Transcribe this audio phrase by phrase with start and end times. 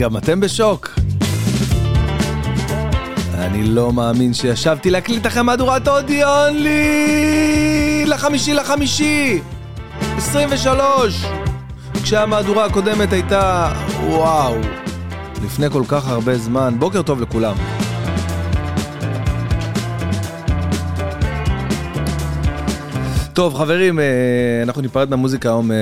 [0.00, 0.90] גם אתם בשוק?
[3.34, 8.04] אני לא מאמין שישבתי להקליט לכם מהדורת אודיו אונלי!
[8.06, 9.40] לחמישי לחמישי!
[10.16, 11.24] 23
[12.02, 13.72] כשהמהדורה הקודמת הייתה
[14.04, 14.54] וואו!
[15.44, 16.74] לפני כל כך הרבה זמן.
[16.78, 17.79] בוקר טוב לכולם
[23.32, 24.04] טוב חברים, אה,
[24.62, 25.76] אנחנו ניפרד מהמוזיקה היום אה,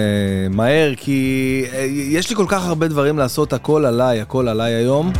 [0.50, 5.12] מהר כי אה, יש לי כל כך הרבה דברים לעשות, הכל עליי, הכל עליי היום.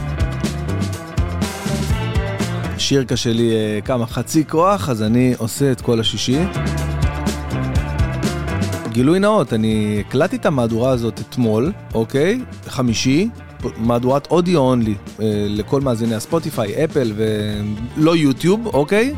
[2.78, 3.52] שירקה שלי
[3.84, 6.38] כמה חצי כוח, אז אני עושה את כל השישי.
[8.88, 12.40] גילוי נאות, אני הקלטתי את המהדורה הזאת אתמול, אוקיי?
[12.66, 13.28] חמישי,
[13.76, 14.94] מהדורת אודיו אונלי
[15.48, 19.14] לכל מאזיני הספוטיפיי, אפל ולא יוטיוב, אוקיי?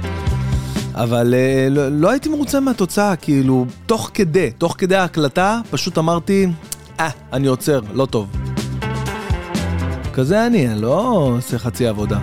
[1.03, 6.47] אבל אה, לא, לא הייתי מרוצה מהתוצאה, כאילו, תוך כדי, תוך כדי ההקלטה, פשוט אמרתי,
[7.01, 8.29] אה, אני עוצר, לא טוב.
[10.13, 11.01] כזה אני, אני לא
[11.37, 12.19] עושה חצי עבודה.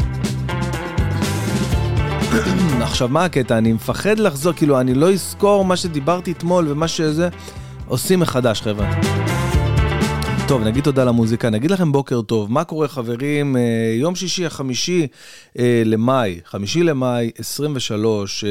[2.88, 3.58] עכשיו, מה הקטע?
[3.58, 7.30] אני מפחד לחזור, כאילו, אני לא אזכור מה שדיברתי אתמול ומה שזה,
[7.88, 9.17] עושים מחדש, חבר'ה.
[10.48, 12.52] טוב, נגיד תודה למוזיקה, נגיד לכם בוקר טוב.
[12.52, 13.58] מה קורה חברים?
[13.58, 13.62] אה,
[14.00, 15.08] יום שישי החמישי
[15.59, 18.50] אה, למאי, חמישי למאי 23, אה,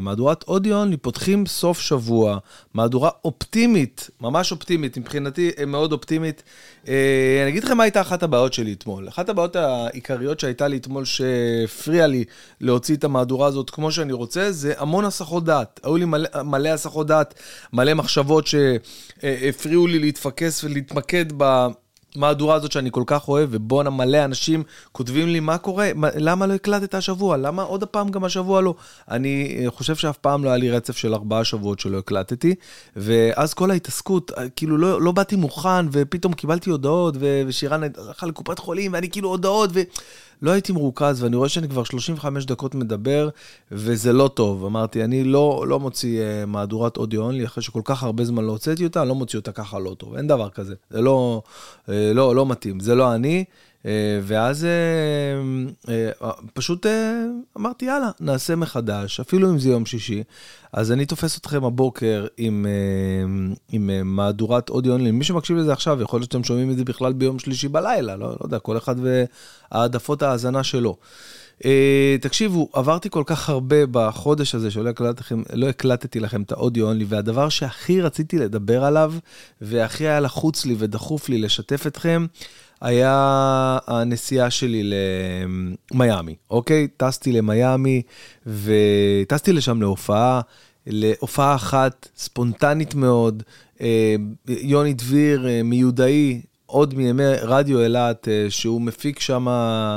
[0.00, 2.38] מהדורת אודיון, פותחים סוף שבוע,
[2.74, 6.42] מהדורה אופטימית, ממש אופטימית, מבחינתי מאוד אופטימית.
[6.84, 9.08] אני אגיד לכם מה הייתה אחת הבעיות שלי אתמול.
[9.08, 12.24] אחת הבעיות העיקריות שהייתה לי אתמול, שהפריע לי
[12.60, 15.80] להוציא את המהדורה הזאת כמו שאני רוצה, זה המון הסחות דעת.
[15.84, 17.34] היו לי מלא, מלא הסחות דעת,
[17.72, 24.62] מלא מחשבות שהפריעו לי להתפקס ולהתמקד במהדורה הזאת שאני כל כך אוהב, ובואנה מלא אנשים
[24.92, 28.74] כותבים לי מה קורה, מה, למה לא הקלטת השבוע, למה עוד הפעם גם השבוע לא.
[29.10, 32.54] אני חושב שאף פעם לא היה לי רצף של ארבעה שבועות שלא הקלטתי,
[32.96, 37.14] ואז כל ההתעסקות, כאילו לא, לא באתי מוכן, ופתאום קיבלתי הודעות,
[37.46, 39.80] ושירן הלכה לקופת חולים, ואני כאילו הודעות, ו...
[40.42, 43.28] לא הייתי מרוכז, ואני רואה שאני כבר 35 דקות מדבר,
[43.72, 44.64] וזה לא טוב.
[44.64, 48.52] אמרתי, אני לא, לא מוציא uh, מהדורת אודיו אונלי, אחרי שכל כך הרבה זמן לא
[48.52, 50.14] הוצאתי אותה, אני לא מוציא אותה ככה לא טוב.
[50.14, 50.74] אין דבר כזה.
[50.90, 51.42] זה לא,
[51.86, 53.44] uh, לא, לא מתאים, זה לא אני.
[53.88, 54.70] אה, ואז אה,
[56.24, 56.86] אה, פשוט
[57.56, 60.22] אמרתי, יאללה, נעשה מחדש, אפילו אם זה יום שישי.
[60.72, 62.66] אז אני תופס אתכם הבוקר עם,
[63.72, 65.10] עם מהדורת אודיו אונלי.
[65.10, 68.28] מי שמקשיב לזה עכשיו, יכול להיות שאתם שומעים את זה בכלל ביום שלישי בלילה, לא,
[68.28, 68.94] לא יודע, כל אחד
[69.72, 70.96] והעדפות ההאזנה שלו.
[71.58, 71.60] Uh,
[72.20, 76.86] תקשיבו, עברתי כל כך הרבה בחודש הזה שלא הקלטתי לכם, לא הקלטתי לכם את האודיו
[76.86, 79.14] אונלי, והדבר שהכי רציתי לדבר עליו,
[79.60, 82.26] והכי היה לחוץ לי ודחוף לי לשתף אתכם,
[82.80, 84.90] היה הנסיעה שלי
[85.94, 86.88] למיאמי, אוקיי?
[86.96, 88.02] טסתי למיאמי
[88.46, 90.40] וטסתי לשם להופעה,
[90.86, 93.42] להופעה אחת ספונטנית מאוד.
[93.80, 94.14] אה,
[94.48, 99.46] יוני דביר אה, מיודעי, עוד מימי רדיו אילת, אה, שהוא מפיק שם,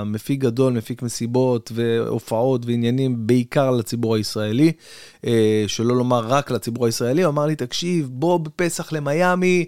[0.05, 4.71] מפיק גדול, מפיק מסיבות והופעות ועניינים בעיקר לציבור הישראלי,
[5.67, 9.65] שלא לומר רק לציבור הישראלי, הוא אמר לי, תקשיב, בוא בפסח למיאמי.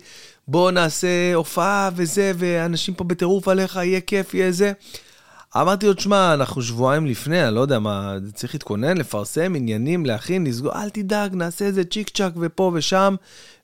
[0.48, 4.72] בוא נעשה הופעה וזה, ואנשים פה בטירוף עליך, יהיה כיף, יהיה זה.
[5.58, 10.48] אמרתי לו, תשמע, אנחנו שבועיים לפני, אני לא יודע מה, צריך להתכונן, לפרסם עניינים, להכין,
[10.48, 13.16] לסגור, אל תדאג, נעשה איזה צ'יק צ'אק ופה ושם.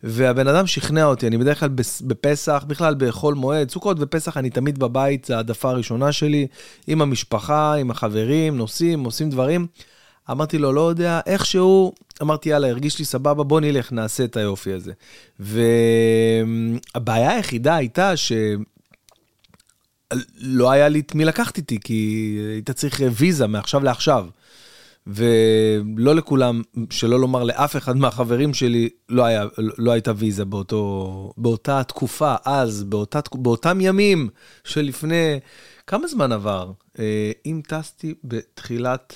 [0.03, 1.69] והבן אדם שכנע אותי, אני בדרך כלל
[2.01, 6.47] בפסח, בכלל בכל מועד, סוכות ופסח אני תמיד בבית, זו העדפה הראשונה שלי,
[6.87, 9.67] עם המשפחה, עם החברים, נוסעים, עושים דברים.
[10.31, 14.73] אמרתי לו, לא יודע, איכשהו, אמרתי, יאללה, הרגיש לי סבבה, בוא נלך, נעשה את היופי
[14.73, 14.93] הזה.
[15.39, 18.31] והבעיה היחידה הייתה ש...
[20.39, 24.25] לא היה לי את מי לקחת איתי, כי היית צריך ויזה מעכשיו לעכשיו.
[25.07, 31.83] ולא לכולם, שלא לומר לאף אחד מהחברים שלי, לא, היה, לא הייתה ויזה באותו, באותה
[31.83, 34.29] תקופה, אז, באותה, באותם ימים
[34.63, 35.39] שלפני,
[35.87, 36.71] כמה זמן עבר?
[36.99, 39.15] אה, אם טסתי בתחילת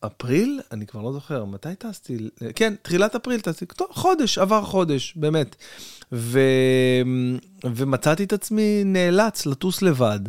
[0.00, 0.60] אפריל?
[0.72, 2.28] אני כבר לא זוכר, מתי טסתי?
[2.54, 5.56] כן, תחילת אפריל טסתי, טוב, חודש, עבר חודש, באמת.
[6.12, 6.40] ו...
[7.64, 10.20] ומצאתי את עצמי נאלץ לטוס לבד,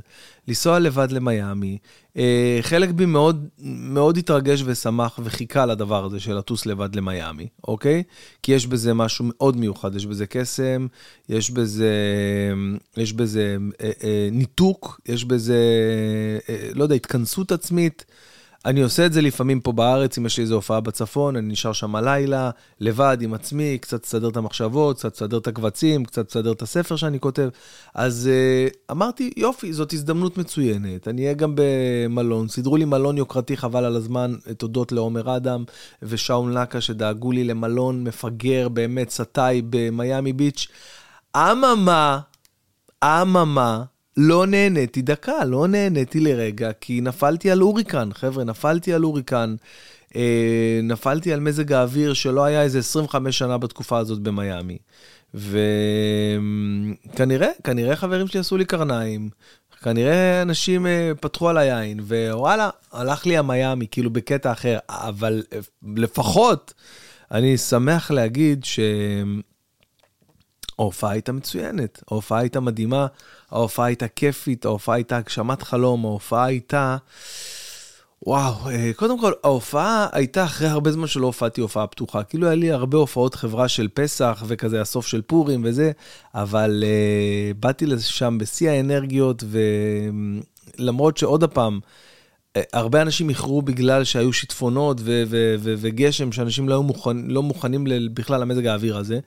[0.48, 1.78] לנסוע לבד למיאמי.
[2.18, 8.04] אה, חלק בי מאוד, מאוד התרגש ושמח וחיכה לדבר הזה של לטוס לבד למיאמי, אוקיי?
[8.44, 10.88] כי יש בזה משהו מאוד מיוחד, יש בזה קסם,
[11.30, 11.94] יש בזה,
[12.98, 15.60] יש בזה אה, אה, ניתוק, יש בזה,
[16.50, 18.06] אה, לא יודע, התכנסות עצמית.
[18.66, 21.74] אני עושה את זה לפעמים פה בארץ, אם יש לי איזו הופעה בצפון, אני נשאר
[21.74, 26.52] שם הלילה, לבד עם עצמי, קצת לסדר את המחשבות, קצת לסדר את הקבצים, קצת לסדר
[26.52, 27.50] את הספר שאני כותב.
[27.94, 31.08] אז uh, אמרתי, יופי, זאת הזדמנות מצוינת.
[31.08, 35.64] אני אהיה גם במלון, סידרו לי מלון יוקרתי, חבל על הזמן, תודות לעומר אדם
[36.04, 40.68] ושאול נקה, שדאגו לי למלון מפגר, באמת, סטאי במיאמי ביץ'.
[41.38, 42.20] אממה,
[43.04, 43.84] אממה,
[44.22, 49.56] לא נהניתי דקה, לא נהניתי לרגע, כי נפלתי על הוריקן, חבר'ה, נפלתי על הוריקן.
[50.16, 54.78] אה, נפלתי על מזג האוויר שלא היה איזה 25 שנה בתקופה הזאת במיאמי.
[57.14, 59.30] וכנראה, כנראה חברים שלי עשו לי קרניים,
[59.84, 65.60] כנראה אנשים אה, פתחו על היין, ווואלה, הלך לי המיאמי, כאילו בקטע אחר, אבל אה,
[65.96, 66.74] לפחות
[67.32, 68.66] אני שמח להגיד
[70.76, 73.08] שההופעה הייתה מצוינת, ההופעה הייתה מדהימה,
[73.52, 76.98] ההופעה הייתה כיפית, ההופעה הייתה הגשמת חלום, ההופעה הייתה...
[78.26, 82.24] וואו, אה, קודם כל, ההופעה הייתה אחרי הרבה זמן שלא הופעתי הופעה פתוחה.
[82.24, 85.92] כאילו היה לי הרבה הופעות חברה של פסח וכזה הסוף של פורים וזה,
[86.36, 89.44] אבל uh, באתי לשם בשיא האנרגיות,
[90.78, 92.09] ולמרות שעוד פעם, אה,
[92.74, 97.88] הרבה אנשים איחרו בגלל שהיו שיטפונות ו- ו- ו- וגשם, שאנשים לא, מוכן, לא מוכנים
[98.14, 99.20] בכלל למזג האוויר הזה,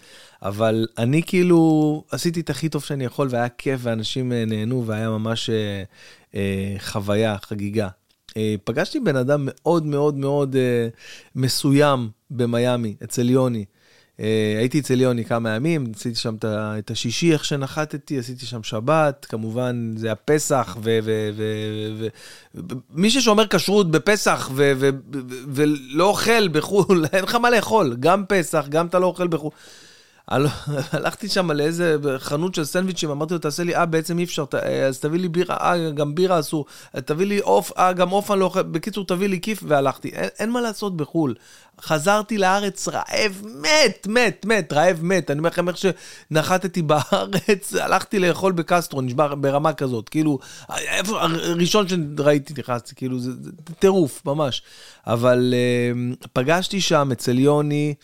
[0.42, 5.50] אבל אני כאילו עשיתי את הכי טוב שאני יכול, והיה כיף, ואנשים נהנו, והיה ממש
[5.50, 6.36] uh, uh,
[6.78, 7.88] חוויה, חגיגה.
[8.36, 10.88] אה, פגשתי בן אדם מאוד מאוד מאוד אה,
[11.34, 13.58] מסוים במיאמי, אצל יוני.
[13.58, 13.81] אה,
[14.58, 19.92] הייתי אצל יוני כמה ימים, עשיתי שם את השישי, איך שנחתתי, עשיתי שם שבת, כמובן
[19.96, 20.76] זה הפסח,
[22.90, 24.50] ומי ששומר כשרות בפסח
[25.48, 29.50] ולא אוכל בחו"ל, אין לך מה לאכול, גם פסח, גם אתה לא אוכל בחו"ל.
[30.92, 34.86] הלכתי שם לאיזה חנות של סנדוויצ'ים, אמרתי לו, תעשה לי, אה, בעצם אי אפשר, אה,
[34.86, 36.66] אז תביא לי בירה, אה, גם בירה אסור,
[36.96, 40.08] תביא לי עוף, אה, גם עוף אני לא אוכל, בקיצור, תביא לי כיף, והלכתי.
[40.08, 41.34] אין, אין מה לעשות בחו"ל.
[41.80, 45.30] חזרתי לארץ רעב מת, מת, מת, רעב מת.
[45.30, 50.08] אני אומר לכם איך שנחתתי בארץ, הלכתי לאכול בקסטרו, נשבר ברמה כזאת.
[50.08, 50.38] כאילו,
[50.76, 53.30] איפה, הראשון שראיתי נכנסתי, כאילו, זה,
[53.78, 54.62] טירוף, ממש.
[55.06, 57.94] אבל uh, פגשתי שם אצל יוני,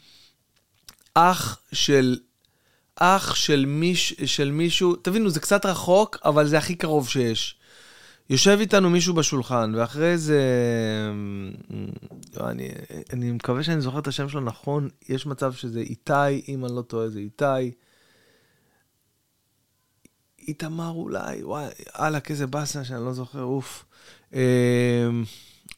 [1.21, 2.19] אח של,
[2.97, 7.59] אח של, מיש, של מישהו, תבינו, זה קצת רחוק, אבל זה הכי קרוב שיש.
[8.31, 10.43] יושב איתנו מישהו בשולחן, ואחרי זה...
[12.37, 12.69] לא, אני,
[13.13, 16.83] אני מקווה שאני זוכר את השם שלו נכון, יש מצב שזה איתי, אם אני לא
[16.83, 17.73] טועה זה איתי.
[20.49, 21.67] איתמר אולי, וואי,
[21.99, 23.85] אללה, איזה באסה שאני לא זוכר, אוף.
[24.35, 25.09] אה,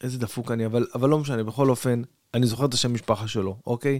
[0.03, 2.01] איזה דפוק אני, אבל, אבל לא משנה, בכל אופן,
[2.33, 3.99] אני זוכר את השם משפחה שלו, אוקיי?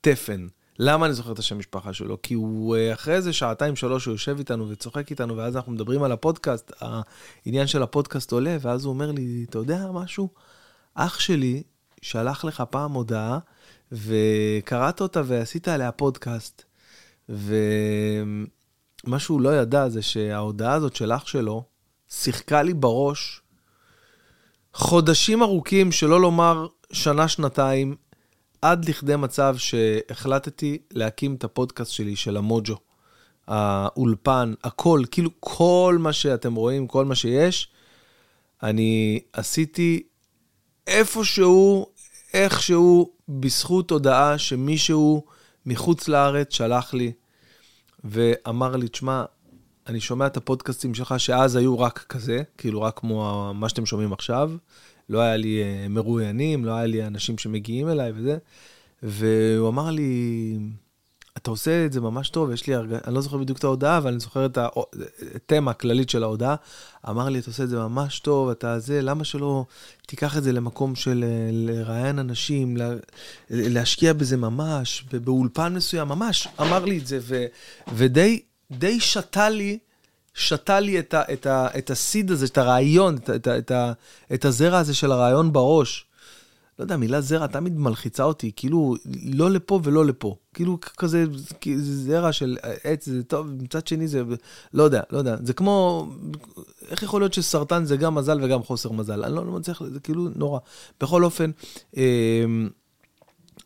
[0.00, 0.46] תפן.
[0.78, 2.22] למה אני זוכר את השם משפחה שלו?
[2.22, 6.02] כי הוא אה, אחרי איזה שעתיים שלוש הוא יושב איתנו וצוחק איתנו, ואז אנחנו מדברים
[6.02, 10.28] על הפודקאסט, העניין של הפודקאסט עולה, ואז הוא אומר לי, אתה יודע משהו?
[10.94, 11.62] אח שלי
[12.02, 13.38] שלח לך פעם הודעה,
[13.92, 16.62] וקראת אותה ועשית עליה פודקאסט,
[17.28, 21.64] ומה שהוא לא ידע זה שההודעה הזאת של אח שלו
[22.08, 23.40] שיחקה לי בראש
[24.74, 27.96] חודשים ארוכים, שלא לומר שנה-שנתיים,
[28.64, 32.76] עד לכדי מצב שהחלטתי להקים את הפודקאסט שלי, של המוג'ו.
[33.46, 37.68] האולפן, הכל, כאילו כל מה שאתם רואים, כל מה שיש,
[38.62, 40.02] אני עשיתי
[40.86, 41.86] איפשהו,
[42.34, 45.24] איכשהו, בזכות הודעה שמישהו
[45.66, 47.12] מחוץ לארץ שלח לי
[48.04, 49.24] ואמר לי, תשמע,
[49.86, 54.12] אני שומע את הפודקאסטים שלך, שאז היו רק כזה, כאילו רק כמו מה שאתם שומעים
[54.12, 54.50] עכשיו,
[55.08, 58.38] לא היה לי uh, מרואיינים, לא היה לי אנשים שמגיעים אליי וזה.
[59.02, 60.58] והוא אמר לי,
[61.36, 63.98] אתה עושה את זה ממש טוב, יש לי הרגע, אני לא זוכר בדיוק את ההודעה,
[63.98, 64.58] אבל אני זוכר את
[65.34, 66.54] התמה הכללית של ההודעה.
[67.08, 69.64] אמר לי, אתה עושה את זה ממש טוב, אתה זה, למה שלא
[70.06, 72.94] תיקח את זה למקום של אה, לראיין אנשים, לה,
[73.50, 77.44] להשקיע בזה ממש, באולפן מסוים, ממש, אמר לי את זה, ו,
[77.94, 79.78] ודי די שתה לי
[80.34, 83.72] שתה לי את, ה, את, ה, את הסיד הזה, את הרעיון, את, את, את,
[84.34, 86.06] את הזרע הזה של הרעיון בראש.
[86.78, 90.36] לא יודע, המילה זרע תמיד מלחיצה אותי, כאילו, לא לפה ולא לפה.
[90.54, 91.24] כאילו, כזה,
[91.76, 94.22] זרע של עץ, זה טוב, מצד שני זה,
[94.74, 95.36] לא יודע, לא יודע.
[95.42, 96.06] זה כמו,
[96.90, 99.24] איך יכול להיות שסרטן זה גם מזל וגם חוסר מזל?
[99.24, 100.58] אני לא, לא מצליח, זה כאילו נורא.
[101.00, 101.50] בכל אופן,
[101.96, 102.68] אמ,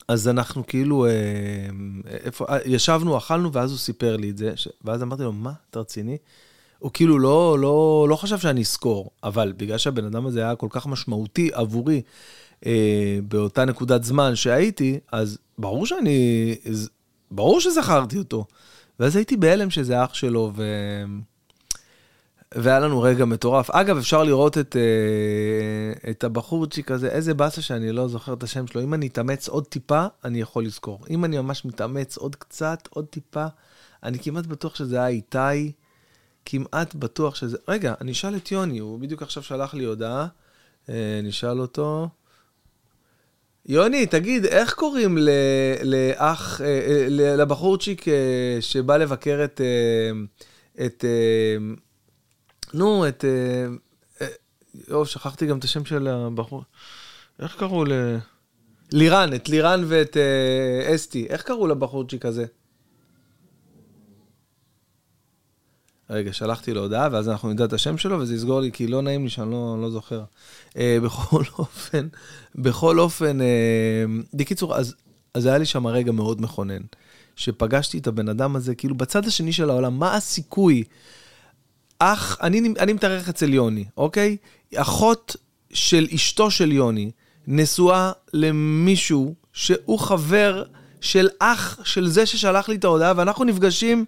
[0.08, 4.52] אז אנחנו כאילו, אמ, איפה, ישבנו, אכלנו, ואז הוא סיפר לי את זה,
[4.84, 6.16] ואז אמרתי לו, מה, אתה רציני?
[6.78, 10.66] הוא כאילו לא, לא, לא חשב שאני אזכור, אבל בגלל שהבן אדם הזה היה כל
[10.70, 12.02] כך משמעותי עבורי
[12.66, 16.54] אה, באותה נקודת זמן שהייתי, אז ברור שאני,
[17.30, 18.44] ברור שזכרתי אותו.
[19.00, 20.64] ואז הייתי בהלם שזה אח שלו, ו...
[22.54, 23.70] והיה לנו רגע מטורף.
[23.70, 28.66] אגב, אפשר לראות את, אה, את הבחורצ'יק הזה, איזה באסה שאני לא זוכר את השם
[28.66, 28.82] שלו.
[28.82, 31.00] אם אני אתאמץ עוד טיפה, אני יכול לזכור.
[31.10, 33.46] אם אני ממש מתאמץ עוד קצת, עוד טיפה,
[34.02, 35.72] אני כמעט בטוח שזה היה איתי.
[36.44, 37.56] כמעט בטוח שזה...
[37.68, 40.26] רגע, אני אשאל את יוני, הוא בדיוק עכשיו שלח לי הודעה.
[40.88, 42.08] אה, נשאל אותו.
[43.66, 45.18] יוני, תגיד, איך קוראים
[45.82, 48.04] לאח, אה, אה, לבחורצ'יק
[48.60, 49.60] שבא לבקר את,
[50.86, 51.04] את,
[52.74, 53.24] נו, את...
[54.88, 56.62] יואו, שכחתי גם את השם של הבחור.
[57.42, 57.92] איך קראו ל...
[58.92, 60.16] לירן, את לירן ואת
[60.94, 61.26] אסתי.
[61.28, 62.46] איך קראו לבחורצ'יק הזה?
[66.10, 69.02] רגע, שלחתי לו הודעה, ואז אנחנו נדע את השם שלו, וזה יסגור לי, כי לא
[69.02, 70.22] נעים לי שאני לא, לא זוכר.
[70.76, 72.08] אה, בכל אופן,
[72.54, 73.46] בכל אופן, אה,
[74.34, 74.94] בקיצור, אז,
[75.34, 76.82] אז היה לי שם רגע מאוד מכונן,
[77.36, 80.84] שפגשתי את הבן אדם הזה, כאילו, בצד השני של העולם, מה הסיכוי?
[81.98, 84.36] אח, אני, אני מתארח אצל יוני, אוקיי?
[84.76, 85.36] אחות
[85.72, 87.10] של אשתו של יוני,
[87.46, 90.64] נשואה למישהו שהוא חבר
[91.00, 94.04] של אח של זה ששלח לי את ההודעה, ואנחנו נפגשים...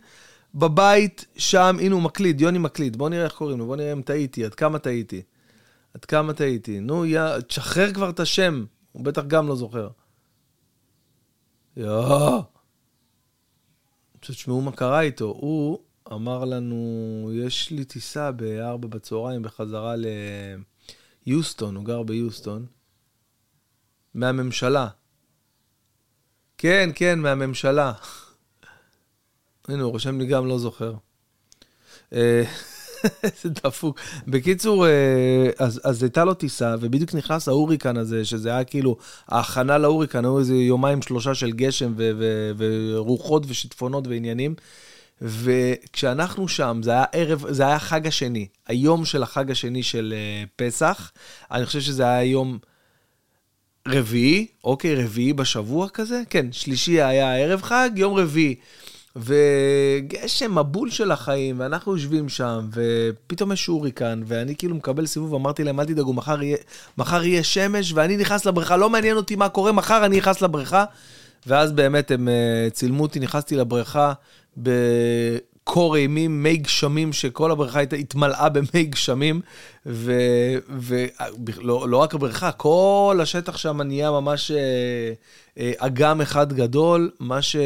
[0.55, 4.03] בבית שם, הנה הוא מקליד, יוני מקליד, בוא נראה איך קוראים לו, בוא נראה אם
[4.03, 5.23] טעיתי, עד כמה טעיתי.
[5.95, 6.81] עד כמה טעיתי.
[6.81, 9.89] נו, יא, תשחרר כבר את השם, הוא בטח גם לא זוכר.
[11.77, 12.43] יואו.
[14.21, 15.25] תשמעו מה קרה איתו.
[15.25, 15.79] הוא
[16.13, 19.95] אמר לנו, יש לי טיסה ב-4 בצהריים בחזרה
[21.27, 22.67] ליוסטון, הוא גר ביוסטון.
[24.15, 24.89] מהממשלה.
[26.59, 27.93] כן, כן, מהממשלה.
[29.69, 30.95] הנה, הוא רושם לי גם לא זוכר.
[32.13, 32.43] אה,
[33.23, 34.01] איזה דפוק.
[34.29, 38.97] בקיצור, אה, אז, אז הייתה לו טיסה, ובדיוק נכנס ההוריקן הזה, שזה היה כאילו
[39.29, 44.55] ההכנה להוריקן, היו איזה יומיים שלושה של גשם ו- ו- ורוחות ושיטפונות ועניינים.
[45.23, 50.49] וכשאנחנו שם, זה היה ערב, זה היה חג השני, היום של החג השני של uh,
[50.57, 51.13] פסח.
[51.51, 52.59] אני חושב שזה היה יום
[53.89, 56.23] רביעי, אוקיי, רביעי בשבוע כזה.
[56.31, 58.55] כן, שלישי היה ערב חג, יום רביעי.
[59.17, 65.65] וגשם מבול של החיים, ואנחנו יושבים שם, ופתאום יש הוריקן, ואני כאילו מקבל סיבוב, אמרתי
[65.65, 66.57] להם, אל תדאגו, מחר יהיה,
[66.99, 70.85] מחר יהיה שמש, ואני נכנס לבריכה, לא מעניין אותי מה קורה, מחר אני נכנס לבריכה.
[71.47, 74.13] ואז באמת הם uh, צילמו אותי, נכנסתי לבריכה
[74.57, 79.41] בקור אימים, מי גשמים, שכל הבריכה התמלאה במי גשמים,
[79.87, 87.43] ולא לא רק הבריכה, כל השטח שם נהיה ממש uh, uh, אגם אחד גדול, מה
[87.43, 87.57] ש...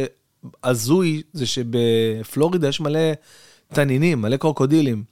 [0.64, 3.00] הזוי זה שבפלורידה יש מלא
[3.68, 5.04] תנינים, מלא קרוקודילים.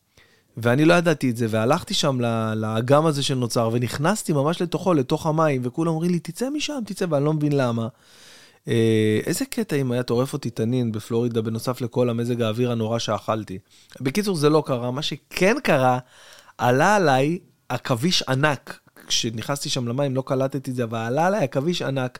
[0.56, 2.20] ואני לא ידעתי את זה, והלכתי שם
[2.56, 7.24] לאגם הזה שנוצר, ונכנסתי ממש לתוכו, לתוך המים, וכולם אומרים לי, תצא משם, תצא, ואני
[7.24, 7.88] לא מבין למה.
[8.68, 13.58] אה, איזה קטע אם היה טורף אותי תנין בפלורידה, בנוסף לכל המזג האוויר הנורא שאכלתי.
[14.00, 14.90] בקיצור, זה לא קרה.
[14.90, 15.98] מה שכן קרה,
[16.58, 18.78] עלה עליי עכביש ענק.
[19.06, 22.18] כשנכנסתי שם למים, לא קלטתי את זה, אבל עלה עליי עכביש ענק.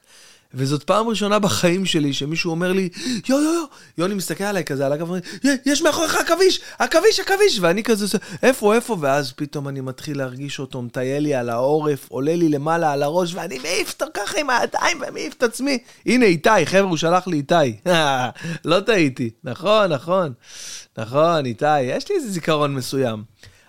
[0.55, 2.89] וזאת פעם ראשונה בחיים שלי שמישהו אומר לי,
[3.29, 3.65] יו יו יו,
[3.99, 5.19] יוני מסתכל עליי כזה על ואומר,
[5.67, 10.83] יש מאחוריך עכביש, עכביש, עכביש, ואני כזה, איפה, איפה, ואז פתאום אני מתחיל להרגיש אותו
[10.83, 15.03] מטייל לי על העורף, עולה לי למעלה על הראש, ואני מעיף אותו ככה עם הידיים
[15.09, 15.79] ומעיף את עצמי.
[16.07, 17.77] הנה איתי, חבר'ה, הוא שלח לי איתי.
[18.65, 20.33] לא טעיתי, נכון, נכון,
[20.99, 23.23] נכון, איתי, יש לי איזה זיכרון מסוים.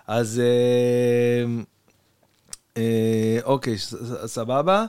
[0.06, 1.62] אז אה,
[2.76, 3.76] אה, אוקיי,
[4.26, 4.84] סבבה.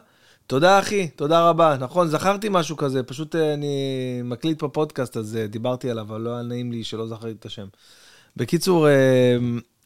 [0.47, 1.77] תודה, אחי, תודה רבה.
[1.79, 3.75] נכון, זכרתי משהו כזה, פשוט אה, אני
[4.23, 7.45] מקליט פה פודקאסט, אז אה, דיברתי עליו, אבל לא היה נעים לי שלא זכרתי את
[7.45, 7.65] השם.
[8.37, 9.37] בקיצור, אה,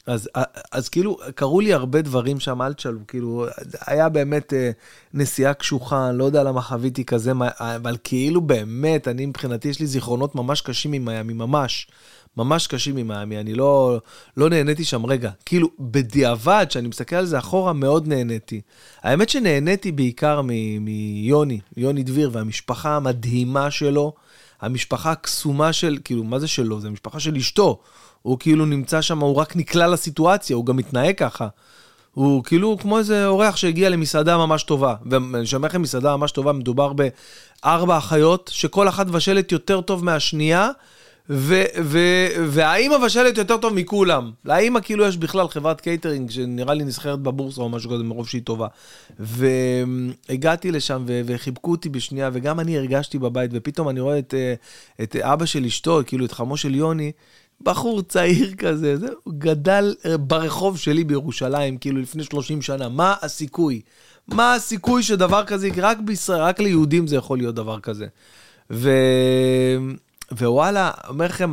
[0.05, 0.29] אז,
[0.71, 3.45] אז כאילו, קרו לי הרבה דברים שם, אל תשאלו, כאילו,
[3.85, 4.53] היה באמת
[5.13, 10.35] נסיעה קשוחה, לא יודע למה חוויתי כזה, אבל כאילו באמת, אני מבחינתי, יש לי זיכרונות
[10.35, 11.87] ממש קשים ממיאמי, ממש.
[12.37, 13.99] ממש קשים ממיאמי, אני לא,
[14.37, 15.31] לא נהניתי שם רגע.
[15.45, 18.61] כאילו, בדיעבד, כשאני מסתכל על זה אחורה, מאוד נהניתי.
[19.01, 24.13] האמת שנהניתי בעיקר מיוני, יוני דביר והמשפחה המדהימה שלו,
[24.61, 26.79] המשפחה הקסומה של, כאילו, מה זה שלו?
[26.79, 27.79] זה המשפחה של אשתו.
[28.21, 31.47] הוא כאילו נמצא שם, הוא רק נקלע לסיטואציה, הוא גם מתנהג ככה.
[32.13, 34.95] הוא כאילו כמו איזה אורח שהגיע למסעדה ממש טובה.
[35.05, 40.69] ואני שומע לכם מסעדה ממש טובה, מדובר בארבע אחיות, שכל אחת מבשלת יותר טוב מהשנייה,
[41.29, 44.31] והאימא מבשלת יותר טוב מכולם.
[44.45, 48.41] לאימא כאילו יש בכלל חברת קייטרינג שנראה לי נסחרת בבורסה או משהו כזה מרוב שהיא
[48.41, 48.67] טובה.
[49.19, 54.53] והגעתי לשם וחיבקו אותי בשנייה, וגם אני הרגשתי בבית, ופתאום אני רואה את, אה,
[55.03, 57.11] את אבא של אשתו, כאילו את חמו של יוני,
[57.61, 62.89] בחור צעיר כזה, זה, הוא גדל אה, ברחוב שלי בירושלים, כאילו לפני 30 שנה.
[62.89, 63.81] מה הסיכוי?
[64.27, 65.91] מה הסיכוי שדבר כזה יקרה?
[65.91, 68.05] רק בישראל, רק ליהודים זה יכול להיות דבר כזה.
[68.71, 68.89] ו...
[70.31, 71.51] ווואלה, אומר לכם,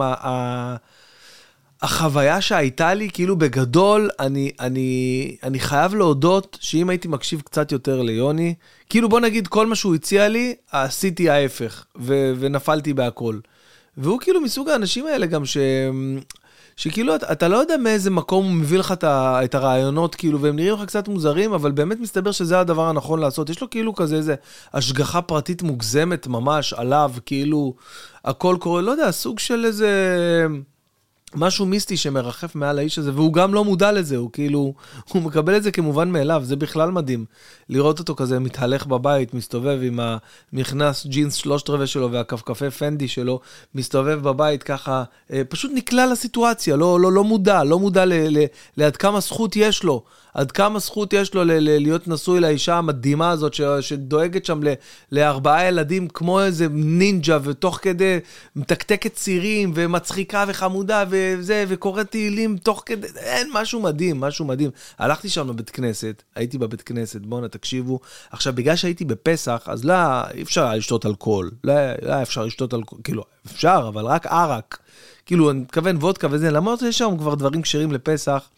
[1.82, 8.02] החוויה שהייתה לי, כאילו בגדול, אני, אני, אני חייב להודות שאם הייתי מקשיב קצת יותר
[8.02, 8.54] ליוני,
[8.88, 13.38] כאילו בוא נגיד כל מה שהוא הציע לי, עשיתי ההפך, ו, ונפלתי בהכל.
[13.96, 15.56] והוא כאילו מסוג האנשים האלה גם ש...
[16.76, 20.74] שכאילו אתה, אתה לא יודע מאיזה מקום הוא מביא לך את הרעיונות, כאילו, והם נראים
[20.74, 23.50] לך קצת מוזרים, אבל באמת מסתבר שזה הדבר הנכון לעשות.
[23.50, 24.34] יש לו כאילו כזה איזה
[24.72, 27.74] השגחה פרטית מוגזמת ממש עליו, כאילו,
[28.24, 29.90] הכל קורה, לא יודע, סוג של איזה...
[31.34, 34.74] משהו מיסטי שמרחף מעל האיש הזה, והוא גם לא מודע לזה, הוא כאילו,
[35.08, 37.24] הוא מקבל את זה כמובן מאליו, זה בכלל מדהים.
[37.68, 40.00] לראות אותו כזה מתהלך בבית, מסתובב עם
[40.52, 43.40] המכנס ג'ינס שלושת רבעי שלו והכפכפי פנדי שלו,
[43.74, 48.44] מסתובב בבית ככה, אה, פשוט נקלע לסיטואציה, לא, לא, לא מודע, לא מודע ל, ל,
[48.76, 50.02] לעד כמה זכות יש לו.
[50.34, 54.62] עד כמה זכות יש לו ל- ל- להיות נשוי לאישה המדהימה הזאת, ש- שדואגת שם
[54.62, 54.74] ל-
[55.12, 58.18] לארבעה ילדים כמו איזה נינג'ה, ותוך כדי
[58.56, 61.04] מתקתקת צירים, ומצחיקה וחמודה,
[61.38, 64.70] וזה, וקוראת תהילים תוך כדי, אין, משהו מדהים, משהו מדהים.
[64.98, 68.00] הלכתי שם לבית כנסת, הייתי בבית כנסת, בואנה, תקשיבו.
[68.30, 69.94] עכשיו, בגלל שהייתי בפסח, אז לא,
[70.34, 71.50] אי אפשר לשתות אלכוהול.
[71.64, 74.78] לא, לא אפשר לשתות אלכוהול, כאילו, אפשר, אבל רק ערק.
[75.26, 78.48] כאילו, אני מתכוון וודקה וזה, למרות שיש שם כבר דברים כשרים לפסח.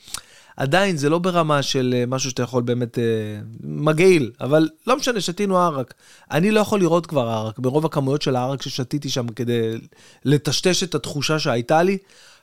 [0.58, 3.04] עדיין זה לא ברמה של אה, משהו שאתה יכול באמת, אה,
[3.60, 5.94] מגעיל, אבל לא משנה, שתינו ערק.
[6.30, 9.78] אני לא יכול לראות כבר ערק, ברוב הכמויות של הערק ששתיתי שם כדי
[10.24, 11.98] לטשטש את התחושה שהייתה לי,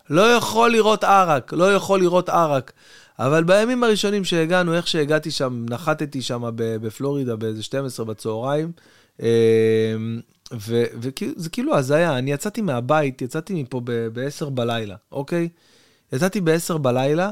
[0.10, 2.72] לא יכול לראות ערק, לא יכול לראות ערק.
[3.20, 8.72] אבל בימים הראשונים שהגענו, איך שהגעתי שם, נחתתי שם בפלורידה באיזה 12 בצהריים,
[9.22, 9.96] אה,
[10.52, 15.50] וזה כאילו הזיה, אני יצאתי מהבית, יצאתי מפה ב-10 בלילה, אוקיי?
[16.14, 17.32] יצאתי ב-10 בלילה,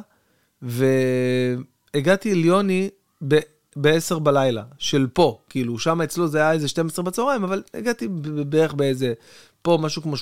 [0.61, 2.89] והגעתי ליוני
[3.21, 8.07] ב-10 בלילה, של פה, כאילו, שם אצלו זה היה איזה 12 בצהריים, אבל הגעתי
[8.47, 9.13] בערך באיזה,
[9.63, 10.15] פה משהו כמו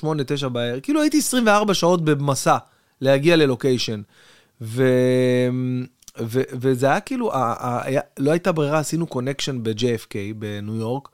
[0.45, 2.57] 8-9 בערב, כאילו הייתי 24 שעות במסע
[3.01, 4.01] להגיע ללוקיישן.
[4.61, 4.83] ו...
[6.19, 6.41] ו...
[6.51, 7.37] וזה היה כאילו, ה...
[7.37, 7.85] ה...
[7.85, 8.01] היה...
[8.19, 11.09] לא הייתה ברירה, עשינו קונקשן ב-JFK בניו יורק,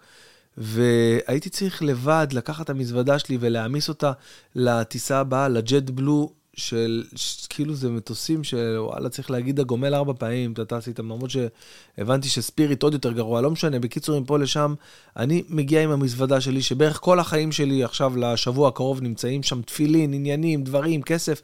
[0.57, 4.11] והייתי צריך לבד לקחת את המזוודה שלי ולהעמיס אותה
[4.55, 7.03] לטיסה הבאה, לג'ט בלו של,
[7.49, 12.83] כאילו זה מטוסים שוואלה, צריך להגיד הגומל ארבע פעמים, אתה טס איתם, למרות שהבנתי שספיריט
[12.83, 14.73] עוד יותר גרוע, לא משנה, בקיצור, מפה לשם,
[15.17, 20.13] אני מגיע עם המזוודה שלי, שבערך כל החיים שלי עכשיו לשבוע הקרוב נמצאים שם תפילין,
[20.13, 21.41] עניינים, דברים, כסף.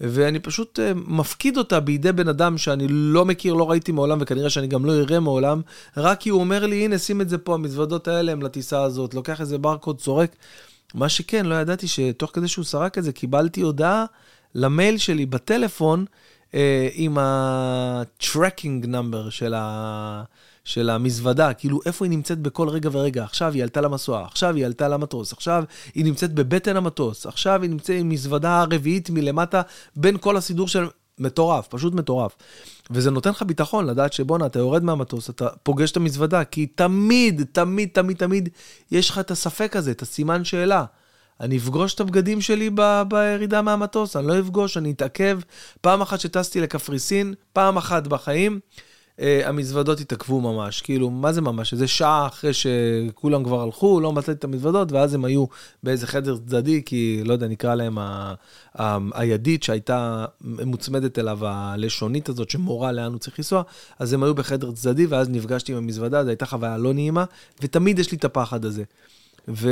[0.00, 4.50] ואני פשוט uh, מפקיד אותה בידי בן אדם שאני לא מכיר, לא ראיתי מעולם, וכנראה
[4.50, 5.60] שאני גם לא אראה מעולם,
[5.96, 9.14] רק כי הוא אומר לי, הנה, שים את זה פה, המזוודות האלה הם לטיסה הזאת,
[9.14, 10.36] לוקח איזה ברקוד, צורק.
[10.94, 14.04] מה שכן, לא ידעתי שתוך כדי שהוא סרק את זה, קיבלתי הודעה
[14.54, 16.04] למייל שלי בטלפון
[16.54, 20.22] אה, עם ה-tracking number של, ה,
[20.64, 23.24] של המזוודה, כאילו איפה היא נמצאת בכל רגע ורגע.
[23.24, 27.70] עכשיו היא עלתה למסוע, עכשיו היא עלתה למטוס, עכשיו היא נמצאת בבטן המטוס, עכשיו היא
[27.70, 29.62] נמצאת עם מזוודה רביעית מלמטה
[29.96, 30.86] בין כל הסידור של...
[31.20, 32.36] מטורף, פשוט מטורף.
[32.90, 37.42] וזה נותן לך ביטחון לדעת שבואנה, אתה יורד מהמטוס, אתה פוגש את המזוודה, כי תמיד,
[37.52, 38.48] תמיד, תמיד, תמיד
[38.90, 40.84] יש לך את הספק הזה, את הסימן שאלה.
[41.40, 45.40] אני אפגוש את הבגדים שלי ב- בירידה מהמטוס, אני לא אפגוש, אני אתעכב.
[45.80, 48.60] פעם אחת שטסתי לקפריסין, פעם אחת בחיים,
[49.20, 50.82] אה, המזוודות התעכבו ממש.
[50.82, 51.72] כאילו, מה זה ממש?
[51.72, 55.44] איזה שעה אחרי שכולם כבר הלכו, לא מצאתי את המזוודות, ואז הם היו
[55.82, 58.34] באיזה חדר צדדי, כי, לא יודע, נקרא להם ה-
[58.78, 63.62] ה- הידית שהייתה מוצמדת אליו, הלשונית הזאת, שמורה לאן הוא צריך לנסוע,
[63.98, 67.24] אז הם היו בחדר צדדי, ואז נפגשתי עם המזוודה, זו הייתה חוויה לא נעימה,
[67.62, 68.82] ותמיד יש לי את הפחד הזה.
[69.48, 69.70] ו...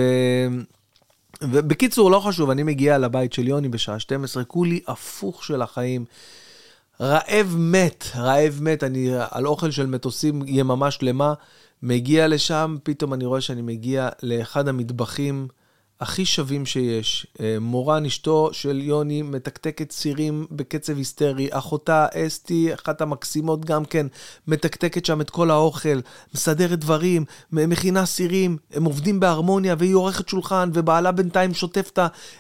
[1.43, 6.05] ובקיצור, לא חשוב, אני מגיע לבית של יוני בשעה 12, כולי הפוך של החיים.
[7.01, 11.35] רעב מת, רעב מת, אני על אוכל של מטוסים יממה שלמה,
[11.83, 15.49] מגיע לשם, פתאום אני רואה שאני מגיע לאחד המטבחים
[16.01, 17.27] הכי שווים שיש.
[17.41, 21.49] אה, מורן, אשתו של יוני, מתקתקת צירים בקצב היסטרי.
[21.51, 24.07] אחותה, אסתי, אחת המקסימות גם כן,
[24.47, 26.01] מתקתקת שם את כל האוכל,
[26.35, 31.91] מסדרת דברים, מכינה סירים, הם עובדים בהרמוניה, והיא עורכת שולחן, ובעלה בינתיים שוטף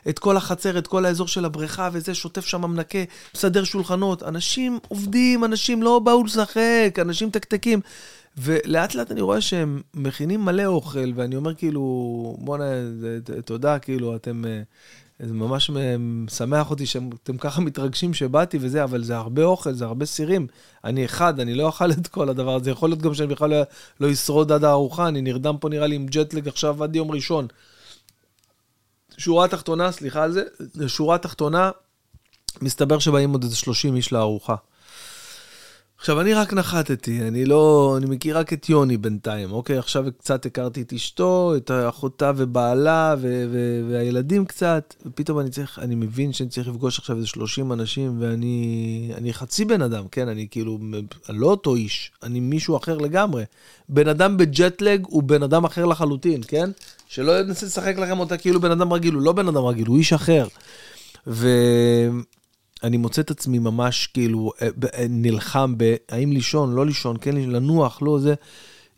[0.08, 2.98] את כל החצר, את כל האזור של הבריכה, וזה, שוטף שם מנקה,
[3.34, 4.22] מסדר שולחנות.
[4.22, 7.80] אנשים עובדים, אנשים לא באו לשחק, אנשים תקתקים.
[8.40, 12.64] ולאט לאט אני רואה שהם מכינים מלא אוכל, ואני אומר כאילו, בואנה,
[13.44, 14.44] תודה, כאילו, אתם...
[14.44, 14.62] אה,
[15.26, 20.06] זה ממש משמח אותי שאתם ככה מתרגשים שבאתי וזה, אבל זה הרבה אוכל, זה הרבה
[20.06, 20.46] סירים.
[20.84, 22.70] אני אחד, אני לא אוכל את כל הדבר הזה.
[22.70, 23.62] יכול להיות גם שאני בכלל לא,
[24.00, 27.46] לא אשרוד עד הארוחה, אני נרדם פה נראה לי עם ג'טלג עכשיו עד יום ראשון.
[29.18, 30.42] שורה תחתונה, סליחה על זה,
[30.88, 31.70] שורה תחתונה,
[32.62, 34.54] מסתבר שבאים עוד איזה 30 איש לארוחה.
[36.00, 37.94] עכשיו, אני רק נחתתי, אני לא...
[37.96, 39.78] אני מכיר רק את יוני בינתיים, אוקיי?
[39.78, 45.78] עכשיו קצת הכרתי את אשתו, את אחותה ובעלה ו- ו- והילדים קצת, ופתאום אני צריך,
[45.78, 50.28] אני מבין שאני צריך לפגוש עכשיו איזה 30 אנשים, ואני אני חצי בן אדם, כן?
[50.28, 50.78] אני כאילו,
[51.28, 53.44] אני לא אותו איש, אני מישהו אחר לגמרי.
[53.88, 56.70] בן אדם בג'טלג הוא בן אדם אחר לחלוטין, כן?
[57.08, 59.98] שלא ננסה לשחק לכם אותה כאילו בן אדם רגיל, הוא לא בן אדם רגיל, הוא
[59.98, 60.46] איש אחר.
[61.26, 61.48] ו...
[62.82, 68.02] אני מוצא את עצמי ממש כאילו אה, אה, נלחם בהאם לישון, לא לישון, כן לנוח,
[68.02, 68.34] לא זה.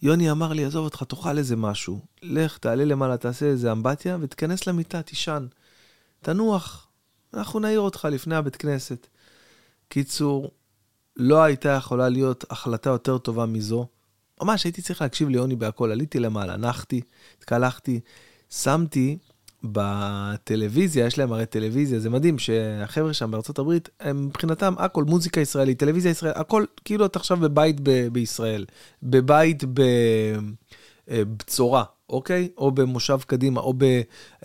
[0.02, 2.00] יוני אמר לי, עזוב אותך, תאכל איזה משהו.
[2.22, 5.46] לך, תעלה למעלה, תעשה איזה אמבטיה ותיכנס למיטה, תישן.
[6.20, 6.86] תנוח.
[7.34, 9.06] אנחנו נעיר אותך לפני הבית כנסת.
[9.88, 10.50] קיצור,
[11.16, 13.86] לא הייתה יכולה להיות החלטה יותר טובה מזו.
[14.42, 17.00] ממש הייתי צריך להקשיב ליוני בהכל, עליתי למעלה, נחתי,
[17.38, 18.00] התקלחתי,
[18.50, 19.18] שמתי
[19.64, 25.40] בטלוויזיה, יש להם הרי טלוויזיה, זה מדהים שהחבר'ה שם בארצות הברית, הם מבחינתם הכל מוזיקה
[25.40, 28.64] ישראלית, טלוויזיה ישראלית, הכל כאילו אתה עכשיו בבית ב- בישראל,
[29.02, 29.64] בבית
[31.08, 32.48] בבצורה, אוקיי?
[32.58, 33.84] או במושב קדימה, או ב...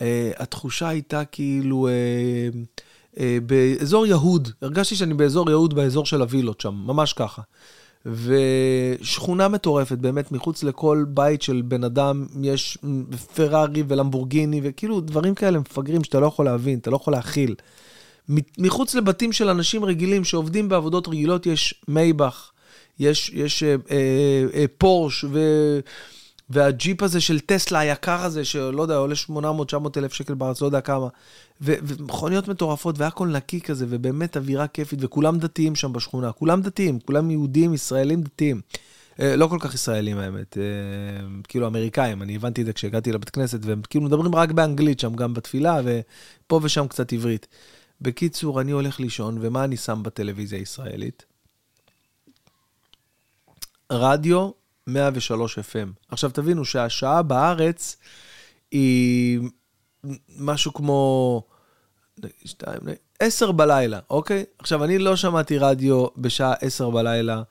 [0.01, 1.87] אה, התחושה הייתה כאילו...
[1.87, 2.49] אה,
[3.19, 7.41] אה, באזור יהוד, הרגשתי שאני באזור יהוד, באזור של הווילות שם, ממש ככה.
[8.05, 12.77] ושכונה מטורפת, באמת, מחוץ לכל בית של בן אדם יש
[13.35, 17.55] פרארי ולמבורגיני, וכאילו דברים כאלה מפגרים שאתה לא יכול להבין, אתה לא יכול להכיל.
[18.57, 22.51] מחוץ לבתים של אנשים רגילים שעובדים בעבודות רגילות, יש מייבך,
[22.99, 25.39] יש, יש אה, אה, אה, פורש, ו...
[26.49, 29.33] והג'יפ הזה של טסלה היקר הזה, שלא יודע, עולה 800-900
[29.97, 31.07] אלף שקל בארץ, לא יודע כמה.
[31.61, 36.31] ו- ומכוניות מטורפות, והכל נקי כזה, ובאמת אווירה כיפית, וכולם דתיים שם בשכונה.
[36.31, 38.61] כולם דתיים, כולם יהודים, ישראלים דתיים.
[39.19, 40.63] אה, לא כל כך ישראלים האמת, אה,
[41.47, 45.15] כאילו אמריקאים, אני הבנתי את זה כשהגעתי לבית כנסת, והם כאילו מדברים רק באנגלית שם,
[45.15, 47.47] גם בתפילה, ופה ושם קצת עברית.
[48.01, 51.25] בקיצור, אני הולך לישון, ומה אני שם בטלוויזיה הישראלית?
[53.91, 54.51] רדיו
[54.87, 55.89] 103 FM.
[56.09, 57.97] עכשיו תבינו שהשעה בארץ
[58.71, 59.39] היא
[60.39, 61.41] משהו כמו
[62.45, 62.77] 2,
[63.19, 64.43] 10 בלילה, אוקיי?
[64.59, 67.43] עכשיו, אני לא שמעתי רדיו בשעה 10 בלילה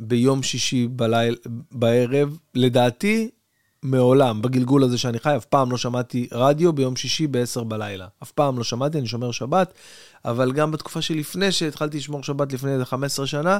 [0.00, 1.36] ביום שישי בליל,
[1.72, 2.38] בערב.
[2.54, 3.30] לדעתי,
[3.82, 8.06] מעולם, בגלגול הזה שאני חי, אף פעם לא שמעתי רדיו ביום שישי ב-10 בלילה.
[8.22, 9.72] אף פעם לא שמעתי, אני שומר שבת,
[10.24, 13.58] אבל גם בתקופה שלפני שהתחלתי לשמור שבת לפני איזה 15 שנה,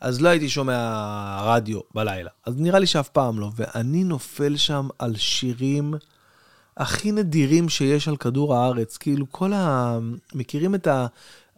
[0.00, 2.30] אז לא הייתי שומע רדיו בלילה.
[2.46, 3.50] אז נראה לי שאף פעם לא.
[3.56, 5.94] ואני נופל שם על שירים
[6.76, 8.96] הכי נדירים שיש על כדור הארץ.
[8.96, 9.98] כאילו, כל ה...
[10.34, 11.06] מכירים את ה...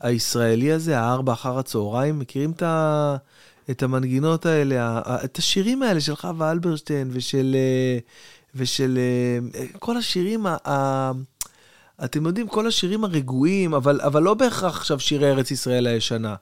[0.01, 2.18] הישראלי הזה, הארבע אחר הצהריים?
[2.18, 3.16] מכירים את, ה...
[3.70, 7.56] את המנגינות האלה, את השירים האלה של חווה אלברשטיין ושל...
[8.54, 8.98] ושל
[9.78, 11.12] כל השירים ה...
[12.04, 16.35] אתם יודעים, כל השירים הרגועים, אבל, אבל לא בהכרח עכשיו שירי ארץ ישראל הישנה.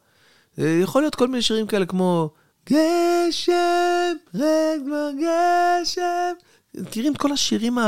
[0.58, 2.30] אה, יכול להיות כל מיני שירים כאלה כמו
[2.70, 4.80] גשם, רד
[5.20, 6.32] גשם.
[6.74, 7.78] מכירים כל השירים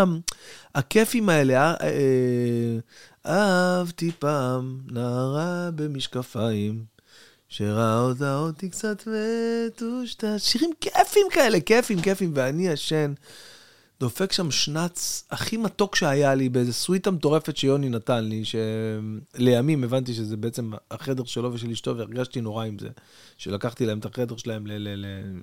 [0.74, 1.74] הכיפים האלה?
[1.74, 2.78] אה, אה,
[3.26, 6.84] אהבתי פעם נערה במשקפיים,
[7.50, 10.38] שראה אותה אותי קצת ותושתה.
[10.38, 13.12] שירים כיפים כאלה, כיפים, כיפים, ואני ישן.
[14.00, 20.14] דופק שם שנץ הכי מתוק שהיה לי באיזה סוויטה מטורפת שיוני נתן לי, שלימים הבנתי
[20.14, 22.88] שזה בעצם החדר שלו ושל אשתו, והרגשתי נורא עם זה,
[23.38, 24.66] שלקחתי להם את החדר שלהם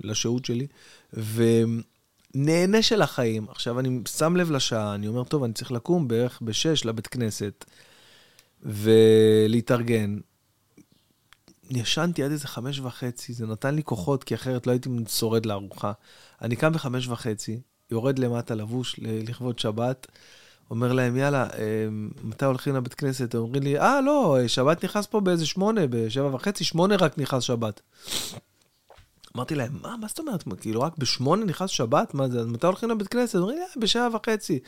[0.02, 0.66] לשהות שלי,
[1.12, 3.46] ונהנה של החיים.
[3.48, 7.64] עכשיו, אני שם לב לשעה, אני אומר, טוב, אני צריך לקום בערך בשש לבית כנסת,
[8.62, 10.18] ולהתארגן.
[11.70, 15.92] ישנתי עד איזה חמש וחצי, זה נתן לי כוחות, כי אחרת לא הייתי שורד לארוחה.
[16.42, 20.06] אני קם בחמש וחצי, יורד למטה לבוש לכבוד שבת,
[20.70, 21.88] אומר להם, יאללה, אה,
[22.24, 23.34] מתי הולכים לבית כנסת?
[23.34, 27.80] אומרים לי, אה, לא, שבת נכנס פה באיזה שמונה, בשבע וחצי, שמונה רק נכנס שבת.
[29.38, 30.44] אמרתי להם, מה, מה זאת אומרת?
[30.60, 32.14] כאילו, רק בשמונה נכנס שבת?
[32.14, 32.40] מה זה?
[32.40, 33.34] אז מתי הולכים לבית כנסת?
[33.34, 34.58] אומרים לי, אה, בשעה וחצי.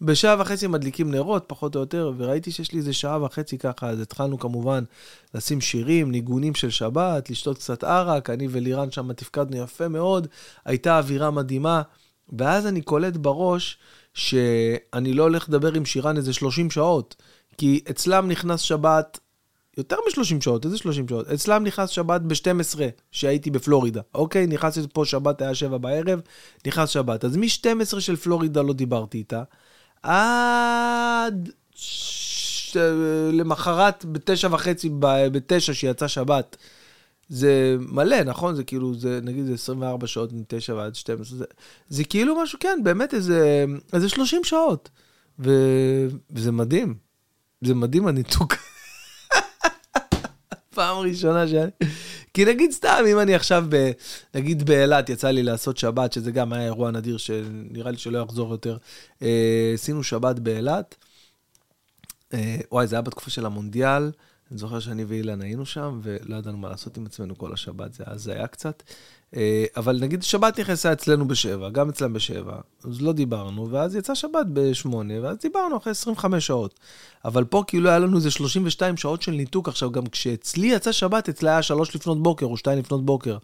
[0.00, 4.00] בשעה וחצי מדליקים נרות, פחות או יותר, וראיתי שיש לי איזה שעה וחצי ככה, אז
[4.00, 4.84] התחלנו כמובן
[5.34, 10.26] לשים שירים, ניגונים של שבת, לשתות קצת ערק, אני ולירן שם תפקדנו יפה מאוד,
[10.64, 11.82] הייתה אווירה מדהימה.
[12.38, 13.78] ואז אני קולט בראש
[14.14, 17.16] שאני לא הולך לדבר עם שירן איזה 30 שעות,
[17.58, 19.18] כי אצלם נכנס שבת
[19.78, 21.28] יותר מ-30 שעות, איזה 30 שעות?
[21.28, 22.80] אצלם נכנס שבת ב-12,
[23.10, 24.46] שהייתי בפלורידה, אוקיי?
[24.46, 26.20] נכנסתי פה שבת, היה 7 בערב,
[26.66, 27.24] נכנס שבת.
[27.24, 29.42] אז מ-12 של פלורידה לא דיברתי איתה,
[30.02, 32.76] עד ש...
[33.32, 34.90] למחרת בתשע וחצי,
[35.32, 36.56] בתשע שיצא שבת,
[37.28, 38.54] זה מלא, נכון?
[38.54, 41.44] זה כאילו, זה נגיד זה 24 שעות מ-9 ועד 12, זה,
[41.88, 44.90] זה כאילו משהו, כן, באמת איזה, איזה 30 שעות.
[45.38, 45.50] ו,
[46.30, 46.94] וזה מדהים.
[47.60, 48.54] זה מדהים הניתוק.
[50.74, 51.70] פעם ראשונה שאני...
[52.34, 53.90] כי נגיד סתם, אם אני עכשיו, ב,
[54.34, 58.50] נגיד באילת, יצא לי לעשות שבת, שזה גם היה אירוע נדיר שנראה לי שלא יחזור
[58.50, 58.76] יותר.
[59.22, 60.94] אה, עשינו שבת באילת.
[62.34, 64.10] אה, וואי, זה היה בתקופה של המונדיאל.
[64.52, 68.04] אני זוכר שאני ואילן היינו שם, ולא ידענו מה לעשות עם עצמנו כל השבת, זה
[68.06, 68.82] אז היה קצת.
[69.36, 74.14] אה, אבל נגיד שבת נכנסה אצלנו בשבע, גם אצלם בשבע, אז לא דיברנו, ואז יצא
[74.14, 76.80] שבת בשמונה, ואז דיברנו אחרי 25 שעות.
[77.24, 79.68] אבל פה כאילו היה לנו איזה 32 שעות של ניתוק.
[79.68, 83.36] עכשיו, גם כשאצלי יצא שבת, אצלה היה 3 לפנות בוקר או 2 לפנות בוקר.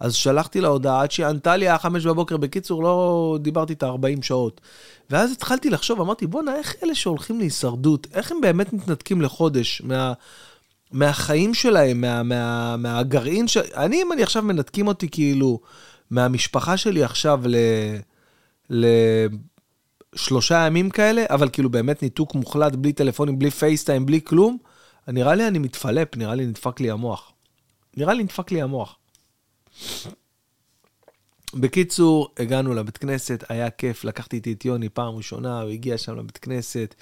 [0.00, 2.36] אז שלחתי לה הודעה, עד שהיא ענתה לי, היה 5 בבוקר.
[2.36, 4.60] בקיצור, לא דיברתי איתה 40 שעות.
[5.10, 10.12] ואז התחלתי לחשוב, אמרתי, בואנה, איך אלה שהולכים להישרדות, איך הם באמת מתנתקים לחודש מה...
[10.92, 13.60] מהחיים שלהם, מה, מה, מהגרעין של...
[13.74, 15.60] אני, אם אני עכשיו מנתקים אותי כאילו
[16.10, 17.56] מהמשפחה שלי עכשיו ל...
[20.14, 24.58] לשלושה ימים כאלה, אבל כאילו באמת ניתוק מוחלט, בלי טלפונים, בלי פייסטיים, בלי כלום,
[25.08, 27.32] נראה לי אני מתפלפ, נראה לי נדפק לי המוח.
[27.96, 28.96] נראה לי נדפק לי המוח.
[31.54, 36.16] בקיצור, הגענו לבית כנסת, היה כיף, לקחתי איתי את יוני פעם ראשונה, הוא הגיע שם
[36.16, 36.94] לבית כנסת.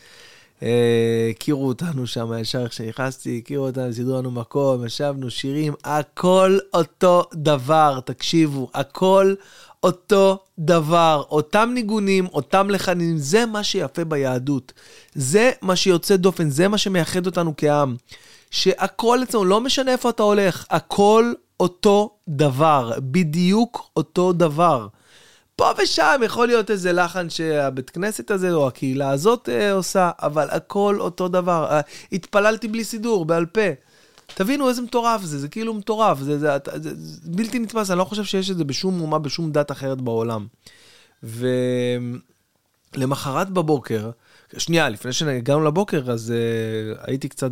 [0.62, 6.58] אה, הכירו אותנו שם ישר איך שנכנסתי, הכירו אותנו, סידרו לנו מקום, ישבנו, שירים, הכל
[6.74, 9.34] אותו דבר, תקשיבו, הכל
[9.82, 14.72] אותו דבר, אותם ניגונים, אותם לחנים, זה מה שיפה ביהדות.
[15.14, 17.96] זה מה שיוצא דופן, זה מה שמייחד אותנו כעם.
[18.50, 24.86] שהכל אצלנו, לא משנה איפה אתה הולך, הכל אותו דבר, בדיוק אותו דבר.
[25.60, 30.48] פה ושם יכול להיות איזה לחן שהבית כנסת הזה או הקהילה הזאת אה, עושה, אבל
[30.50, 31.66] הכל אותו דבר.
[31.70, 31.80] אה,
[32.12, 33.60] התפללתי בלי סידור, בעל פה.
[34.34, 37.98] תבינו איזה מטורף זה, זה כאילו מטורף, זה, זה, זה, זה, זה בלתי נתפס, אני
[37.98, 40.46] לא חושב שיש את זה בשום אומה, בשום דת אחרת בעולם.
[42.96, 44.10] ולמחרת בבוקר,
[44.58, 47.50] שנייה, לפני שהגענו לבוקר, אז uh, הייתי קצת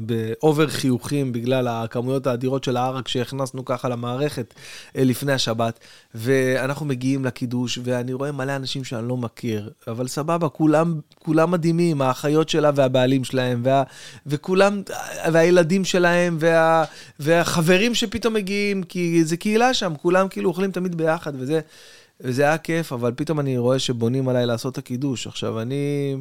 [0.00, 5.80] באובר חיוכים בגלל הכמויות האדירות של הערק שהכנסנו ככה למערכת uh, לפני השבת,
[6.14, 12.02] ואנחנו מגיעים לקידוש, ואני רואה מלא אנשים שאני לא מכיר, אבל סבבה, כולם, כולם מדהימים,
[12.02, 13.82] האחיות שלה והבעלים שלהם, וה,
[14.26, 14.82] וכולם,
[15.32, 16.84] והילדים שלהם, וה,
[17.20, 21.60] והחברים שפתאום מגיעים, כי זה קהילה שם, כולם כאילו אוכלים תמיד ביחד, וזה...
[22.20, 25.26] וזה היה כיף, אבל פתאום אני רואה שבונים עליי לעשות את הקידוש.
[25.26, 26.16] עכשיו, אני...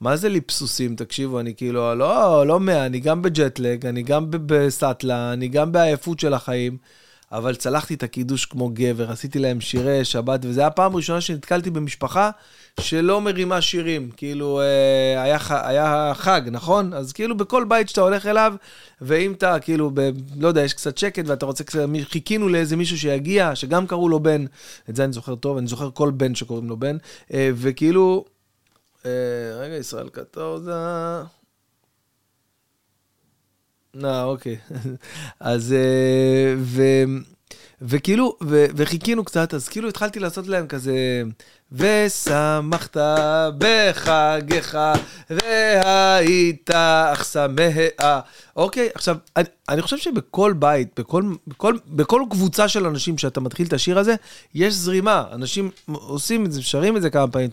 [0.00, 0.96] מה זה ליפסוסים?
[0.96, 6.20] תקשיבו, אני כאילו, לא, לא מאה, אני גם בג'טלג, אני גם בסאטלה, אני גם בעייפות
[6.20, 6.76] של החיים,
[7.34, 11.70] אבל צלחתי את הקידוש כמו גבר, עשיתי להם שירי שבת, וזו הייתה הפעם הראשונה שנתקלתי
[11.70, 12.30] במשפחה
[12.80, 14.10] שלא מרימה שירים.
[14.16, 16.92] כאילו, אה, היה, היה חג, נכון?
[16.92, 18.54] אז כאילו בכל בית שאתה הולך אליו,
[19.00, 22.98] ואם אתה, כאילו, ב, לא יודע, יש קצת שקט ואתה רוצה קצת, חיכינו לאיזה מישהו
[22.98, 24.44] שיגיע, שגם קראו לו בן,
[24.90, 26.96] את זה אני זוכר טוב, אני זוכר כל בן שקוראים לו בן,
[27.32, 28.24] אה, וכאילו,
[29.06, 29.10] אה,
[29.60, 30.72] רגע, ישראל קטורזה.
[34.04, 34.56] אה, אוקיי.
[35.40, 35.74] אז,
[36.56, 36.82] ו...
[37.82, 41.22] וכאילו, ו- וחיכינו קצת, אז כאילו התחלתי לעשות להם כזה,
[41.72, 42.96] ושמחת
[43.58, 44.78] בחגיך,
[45.30, 46.70] והיית
[47.12, 47.74] אך שמח.
[48.56, 53.66] אוקיי, עכשיו, אני, אני חושב שבכל בית, בכל, בכל, בכל קבוצה של אנשים שאתה מתחיל
[53.66, 54.14] את השיר הזה,
[54.54, 55.24] יש זרימה.
[55.32, 57.50] אנשים עושים את זה, שרים את זה כמה פעמים,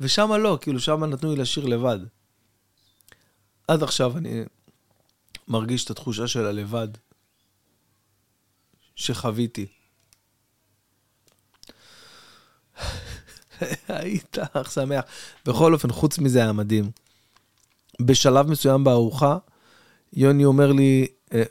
[0.00, 1.98] ושם לא, כאילו, שם נתנו לי לשיר לבד.
[3.68, 4.44] עד עכשיו אני
[5.48, 6.88] מרגיש את התחושה של הלבד.
[8.96, 9.66] שחוויתי.
[13.88, 15.04] היית אך שמח.
[15.46, 16.90] בכל אופן, חוץ מזה היה מדהים.
[18.02, 19.38] בשלב מסוים בארוחה,
[20.12, 21.42] יוני אומר לי, אה,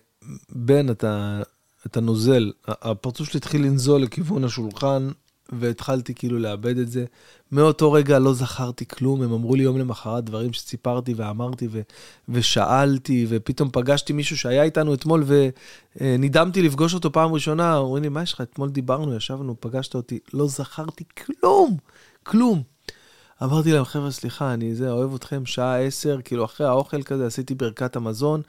[0.49, 1.41] בן, אתה,
[1.85, 2.51] אתה נוזל.
[2.67, 5.09] הפרצוף שלי התחיל לנזול לכיוון השולחן,
[5.51, 7.05] והתחלתי כאילו לאבד את זה.
[7.51, 11.81] מאותו רגע לא זכרתי כלום, הם אמרו לי יום למחרת דברים שסיפרתי ואמרתי ו-
[12.29, 15.23] ושאלתי, ופתאום פגשתי מישהו שהיה איתנו אתמול
[15.95, 18.41] ונדהמתי לפגוש אותו פעם ראשונה, אומרים לי, מה יש לך?
[18.41, 21.77] אתמול דיברנו, ישבנו, פגשת אותי, לא זכרתי כלום,
[22.23, 22.63] כלום.
[23.43, 27.55] אמרתי להם, חבר'ה, סליחה, אני זה, אוהב אתכם, שעה עשר, כאילו אחרי האוכל כזה עשיתי
[27.55, 28.41] ברכת המזון,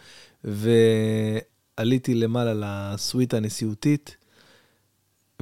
[0.44, 2.52] ועליתי למעלה
[2.94, 4.16] לסוויטה הנשיאותית,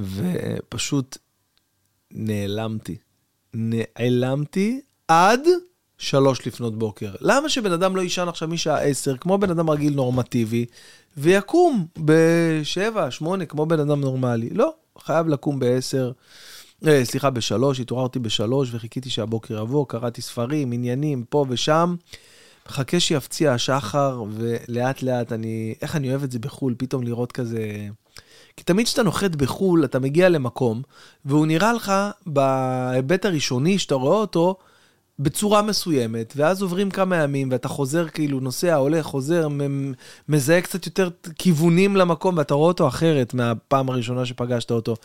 [0.01, 1.17] ופשוט
[2.11, 2.95] נעלמתי.
[3.53, 5.41] נעלמתי עד
[5.97, 7.11] שלוש לפנות בוקר.
[7.21, 10.65] למה שבן אדם לא יישן עכשיו משעה עשר, כמו בן אדם רגיל נורמטיבי,
[11.17, 14.49] ויקום בשבע, שמונה, כמו בן אדם נורמלי?
[14.49, 16.11] לא, חייב לקום בעשר.
[16.87, 21.95] אה, סליחה, בשלוש, התעוררתי בשלוש וחיכיתי שהבוקר יבוא, קראתי ספרים, עניינים, פה ושם.
[22.67, 27.87] מחכה שיפציע השחר, ולאט לאט אני, איך אני אוהב את זה בחו"ל, פתאום לראות כזה...
[28.57, 30.81] כי תמיד כשאתה נוחת בחו"ל, אתה מגיע למקום,
[31.25, 31.93] והוא נראה לך
[32.25, 34.55] בהיבט הראשוני שאתה רואה אותו
[35.19, 39.47] בצורה מסוימת, ואז עוברים כמה ימים, ואתה חוזר, כאילו, נוסע, הולך, חוזר,
[40.29, 44.95] מזהה קצת יותר כיוונים למקום, ואתה רואה אותו אחרת מהפעם הראשונה שפגשת אותו.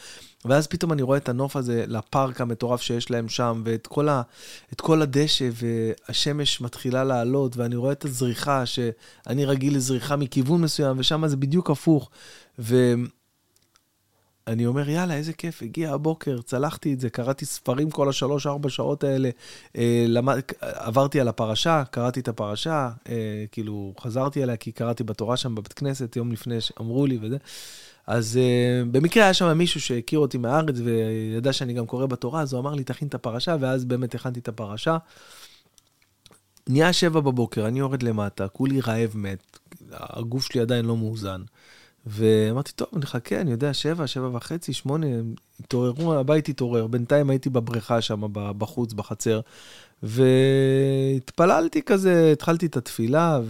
[0.45, 4.23] ואז פתאום אני רואה את הנוף הזה לפארק המטורף שיש להם שם, ואת כל, ה,
[4.77, 11.27] כל הדשא, והשמש מתחילה לעלות, ואני רואה את הזריחה, שאני רגיל לזריחה מכיוון מסוים, ושם
[11.27, 12.11] זה בדיוק הפוך.
[12.59, 12.95] ו...
[14.47, 19.05] אני אומר, יאללה, איזה כיף, הגיע הבוקר, צלחתי את זה, קראתי ספרים כל השלוש-ארבע שעות
[19.05, 19.31] האלה,
[19.77, 25.37] אה, למד, עברתי על הפרשה, קראתי את הפרשה, אה, כאילו, חזרתי עליה כי קראתי בתורה
[25.37, 27.37] שם בבית כנסת, יום לפני שאמרו לי וזה.
[28.07, 32.53] אז אה, במקרה היה שם מישהו שהכיר אותי מהארץ וידע שאני גם קורא בתורה, אז
[32.53, 34.97] הוא אמר לי, תכין את הפרשה, ואז באמת הכנתי את הפרשה.
[36.69, 39.59] נהיה שבע בבוקר, אני יורד למטה, כולי רעב מת,
[39.93, 41.43] הגוף שלי עדיין לא מאוזן.
[42.07, 45.07] ואמרתי, טוב, נחכה, אני יודע, שבע, שבע וחצי, שמונה,
[45.61, 46.87] התעוררו, הבית התעורר.
[46.87, 49.41] בינתיים הייתי בבריכה שם, בחוץ, בחצר,
[50.03, 53.41] והתפללתי כזה, התחלתי את התפילה,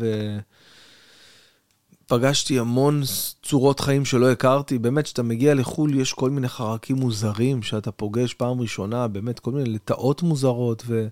[2.06, 3.02] ופגשתי המון
[3.42, 4.78] צורות חיים שלא הכרתי.
[4.78, 9.50] באמת, כשאתה מגיע לחו"ל, יש כל מיני חרקים מוזרים שאתה פוגש פעם ראשונה, באמת, כל
[9.50, 11.08] מיני לטאות מוזרות, ו...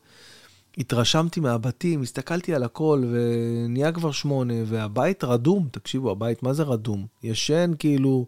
[0.79, 7.07] התרשמתי מהבתים, הסתכלתי על הכל, ונהיה כבר שמונה, והבית רדום, תקשיבו, הבית, מה זה רדום?
[7.23, 8.27] ישן כאילו,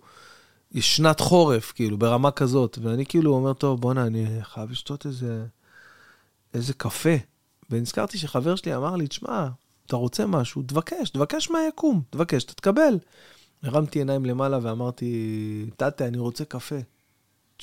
[0.73, 5.45] יש שנת חורף, כאילו, ברמה כזאת, ואני כאילו אומר, טוב, בואנה, אני חייב לשתות איזה,
[6.55, 7.17] איזה קפה.
[7.71, 9.49] ונזכרתי שחבר שלי אמר לי, תשמע,
[9.87, 12.99] אתה רוצה משהו, תבקש, תבקש מה יקום, תבקש, תתקבל.
[13.63, 16.77] הרמתי עיניים למעלה ואמרתי, תתה, אני רוצה קפה.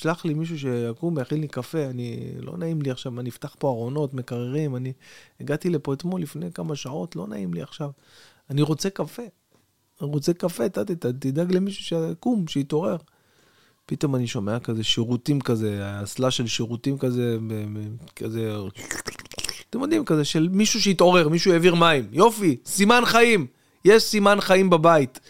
[0.00, 3.68] תשלח לי מישהו שיקום ויכין לי קפה, אני, לא נעים לי עכשיו, אני אפתח פה
[3.68, 4.92] ארונות, מקררים, אני
[5.40, 7.90] הגעתי לפה אתמול לפני כמה שעות, לא נעים לי עכשיו.
[8.50, 9.22] אני רוצה קפה.
[10.00, 12.96] אני רוצה קפה, ת, ת, ת, תדאג למישהו שיקום, שיתעורר.
[13.86, 17.38] פתאום אני שומע כזה שירותים כזה, אסלה של שירותים כזה,
[18.16, 18.56] כזה,
[19.70, 22.08] אתם יודעים, כזה של מישהו שהתעורר, מישהו העביר מים.
[22.12, 23.46] יופי, סימן חיים.
[23.84, 25.20] יש סימן חיים בבית.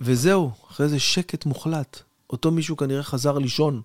[0.00, 2.05] וזהו, אחרי זה שקט מוחלט.
[2.30, 3.82] אותו מישהו כנראה חזר לישון.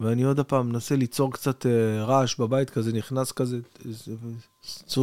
[0.00, 3.58] ואני עוד פעם מנסה ליצור קצת אה, רעש בבית כזה, נכנס כזה,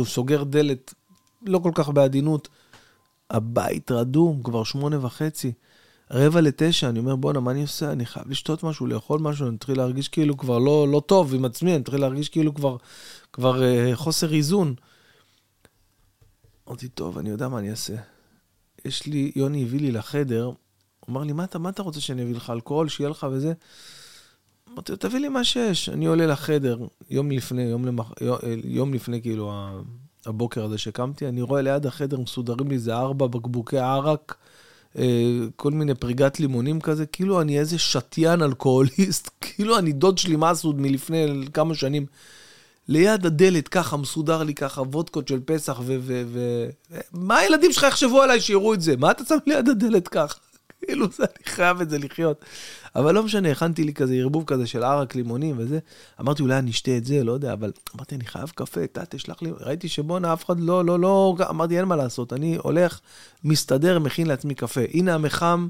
[0.04, 0.94] סוגר דלת,
[1.42, 2.50] לא כל כך בעדינות.
[3.30, 5.52] הבית רדום, כבר שמונה וחצי.
[6.12, 7.92] רבע לתשע, אני אומר, בואנה, מה אני עושה?
[7.92, 11.46] אני חייב לשתות משהו, לאכול משהו, אני מתחיל להרגיש כאילו כבר לא, לא טוב עם
[11.46, 12.78] עצמי, אני מתחיל להרגיש כאילו כבר,
[13.34, 14.76] כבר אה, חוסר איזון.
[16.68, 17.96] אמרתי, טוב, אני יודע מה אני אעשה.
[18.86, 20.52] יש לי, יוני הביא לי לחדר
[21.06, 22.50] הוא אמר לי, מה אתה, מה אתה רוצה שאני אביא לך?
[22.50, 23.54] אלכוהול, שיהיה לך וזה?
[24.74, 25.90] אמרתי לו, תביא לי מה שיש.
[25.90, 26.78] אני עולה לחדר,
[27.10, 28.12] יום לפני, יום, למח...
[28.64, 29.52] יום לפני, כאילו,
[30.26, 34.36] הבוקר הזה שקמתי, אני רואה ליד החדר מסודרים לי איזה ארבע בקבוקי ערק,
[34.98, 40.36] אה, כל מיני פריגת לימונים כזה, כאילו אני איזה שתיין אלכוהוליסט, כאילו אני דוד שלי
[40.36, 42.06] מסעוד מלפני כמה שנים.
[42.88, 45.98] ליד הדלת, ככה, מסודר לי ככה, וודקות של פסח, ו...
[46.02, 46.70] ו, ו
[47.12, 48.98] מה הילדים שלך יחשבו עליי שיראו את זה?
[48.98, 50.40] מה אתה שם ליד הדלת ככה?
[50.86, 52.46] כאילו, זה, אני חייב את זה לחיות.
[52.96, 55.80] אבל לא משנה, הכנתי לי כזה ערבוב כזה של ערק, לימונים וזה.
[56.22, 59.42] אמרתי, אולי אני אשתה את זה, לא יודע, אבל אמרתי, אני חייב קפה, אתה תשלח
[59.42, 63.00] לי, ראיתי שבואנה, אף אחד לא, לא, לא, אמרתי, אין מה לעשות, אני הולך,
[63.44, 64.82] מסתדר, מכין לעצמי קפה.
[64.94, 65.68] הנה המחם,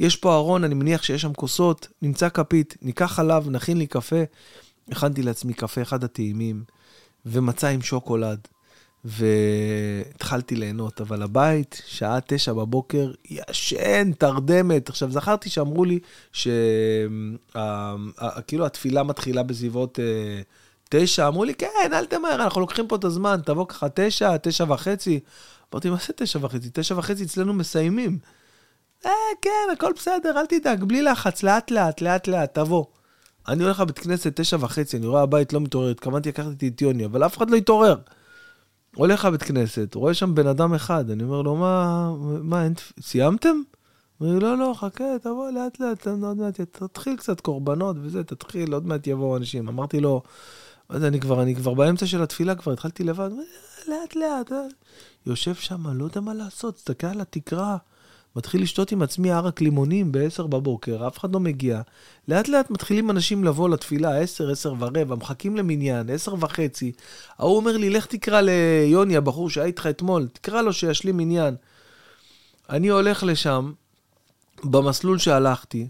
[0.00, 4.22] יש פה ארון, אני מניח שיש שם כוסות, נמצא כפית, ניקח חלב, נכין לי קפה.
[4.90, 6.64] הכנתי לעצמי קפה, אחד הטעימים,
[7.26, 8.48] ומצה עם שוקולד.
[9.04, 14.88] והתחלתי ליהנות, אבל הבית, שעה תשע בבוקר, ישן, תרדמת.
[14.88, 15.98] עכשיו, זכרתי שאמרו לי
[16.32, 16.56] שכאילו
[18.66, 20.40] התפילה מתחילה בסביבות אה,
[20.90, 24.64] תשע, אמרו לי, כן, אל תמהר, אנחנו לוקחים פה את הזמן, תבוא ככה תשע, תשע
[24.68, 25.20] וחצי.
[25.74, 26.68] אמרתי, מה זה תשע וחצי?
[26.72, 28.18] תשע וחצי אצלנו מסיימים.
[29.06, 29.10] אה,
[29.42, 32.84] כן, הכל בסדר, אל תדאג, בלי לחץ, לאט לאט, לאט לאט, תבוא.
[33.48, 36.82] אני הולך לבית כנסת תשע וחצי, אני רואה הבית לא מתעורר, התכוונתי לקחת איתי את
[36.82, 37.96] יוני, אבל אף אחד לא התעורר.
[38.94, 42.10] הולך לבית כנסת, רואה שם בן אדם אחד, אני אומר לו, מה,
[42.42, 43.56] מה, אין, סיימתם?
[44.20, 48.86] אומר, לא, לא, חכה, תבוא לאט לאט, עוד מעט, תתחיל קצת קורבנות וזה, תתחיל, עוד
[48.86, 49.68] מעט יבואו אנשים.
[49.68, 50.22] אמרתי לו,
[50.90, 53.30] מה זה, אני כבר, אני כבר באמצע של התפילה, כבר התחלתי לבד,
[53.88, 54.66] לאט לאט, אה.
[55.26, 57.76] יושב שם, לא יודע מה לעשות, תסתכל על התקרה.
[58.36, 61.80] מתחיל לשתות עם עצמי ערק לימונים ב-10 בבוקר, אף אחד לא מגיע.
[62.28, 66.92] לאט לאט מתחילים אנשים לבוא לתפילה, 10, 10 ורבע, מחכים למניין, 10 וחצי.
[67.38, 71.54] ההוא אומר לי, לך תקרא ליוני, הבחור שהיה איתך אתמול, תקרא לו שישלים מניין.
[72.70, 73.72] אני הולך לשם,
[74.64, 75.88] במסלול שהלכתי,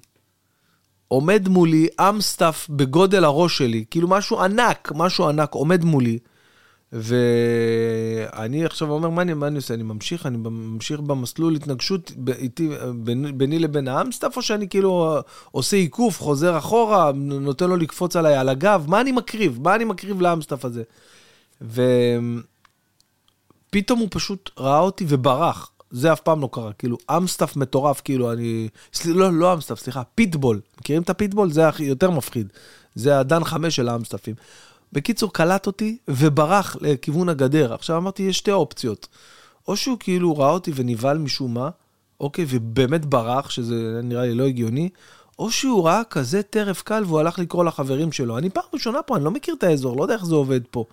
[1.09, 6.18] עומד מולי אמסטאפ בגודל הראש שלי, כאילו משהו ענק, משהו ענק עומד מולי.
[6.93, 9.74] ואני עכשיו אומר, מה אני, מה אני עושה?
[9.74, 15.18] אני ממשיך, אני ממשיך במסלול התנגשות איתי, בין, ביני לבין האמסטאפ, או שאני כאילו
[15.51, 18.84] עושה עיקוף, חוזר אחורה, נותן לו לקפוץ עליי על הגב?
[18.89, 19.59] מה אני מקריב?
[19.62, 20.82] מה אני מקריב לאמסטאפ הזה?
[23.70, 25.70] ופתאום הוא פשוט ראה אותי וברח.
[25.91, 29.12] זה אף פעם לא קרה, כאילו אמסטאפ מטורף, כאילו אני, סל...
[29.12, 30.61] לא, לא אמסטאפ, סליחה, פיטבול.
[30.80, 31.51] מכירים את הפיטבול?
[31.51, 32.53] זה הכי יותר מפחיד.
[32.95, 34.34] זה הדן חמש של האמסטאפים.
[34.93, 37.74] בקיצור, קלט אותי וברח לכיוון הגדר.
[37.74, 39.09] עכשיו אמרתי, יש שתי אופציות.
[39.68, 41.70] או שהוא כאילו ראה אותי ונבהל משום מה,
[42.20, 44.89] אוקיי, ובאמת ברח, שזה נראה לי לא הגיוני,
[45.39, 48.39] או שהוא ראה כזה טרף קל והוא הלך לקרוא לחברים שלו.
[48.39, 50.84] אני פעם ראשונה פה, אני לא מכיר את האזור, לא יודע איך זה עובד פה.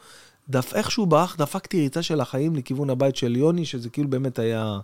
[0.50, 4.80] דף, איכשהו ברח, דפקתי ריצה של החיים לכיוון הבית של יוני, שזה כאילו באמת היה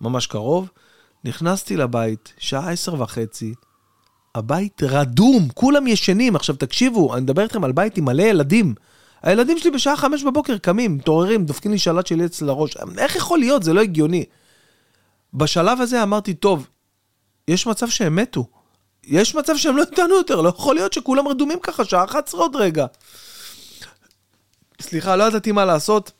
[0.00, 0.70] ממש קרוב.
[1.24, 3.54] נכנסתי לבית, שעה עשר וחצי,
[4.34, 6.36] הבית רדום, כולם ישנים.
[6.36, 8.74] עכשיו תקשיבו, אני מדבר איתכם על בית עם מלא ילדים.
[9.22, 12.76] הילדים שלי בשעה חמש בבוקר קמים, מתעוררים, דופקים לי שלט של עץ לראש.
[12.98, 13.62] איך יכול להיות?
[13.62, 14.24] זה לא הגיוני.
[15.34, 16.66] בשלב הזה אמרתי, טוב,
[17.48, 18.46] יש מצב שהם מתו.
[19.04, 22.56] יש מצב שהם לא איתנו יותר, לא יכול להיות שכולם רדומים ככה, שעה 11 עוד
[22.56, 22.86] רגע.
[24.80, 26.12] סליחה, לא ידעתי מה לעשות.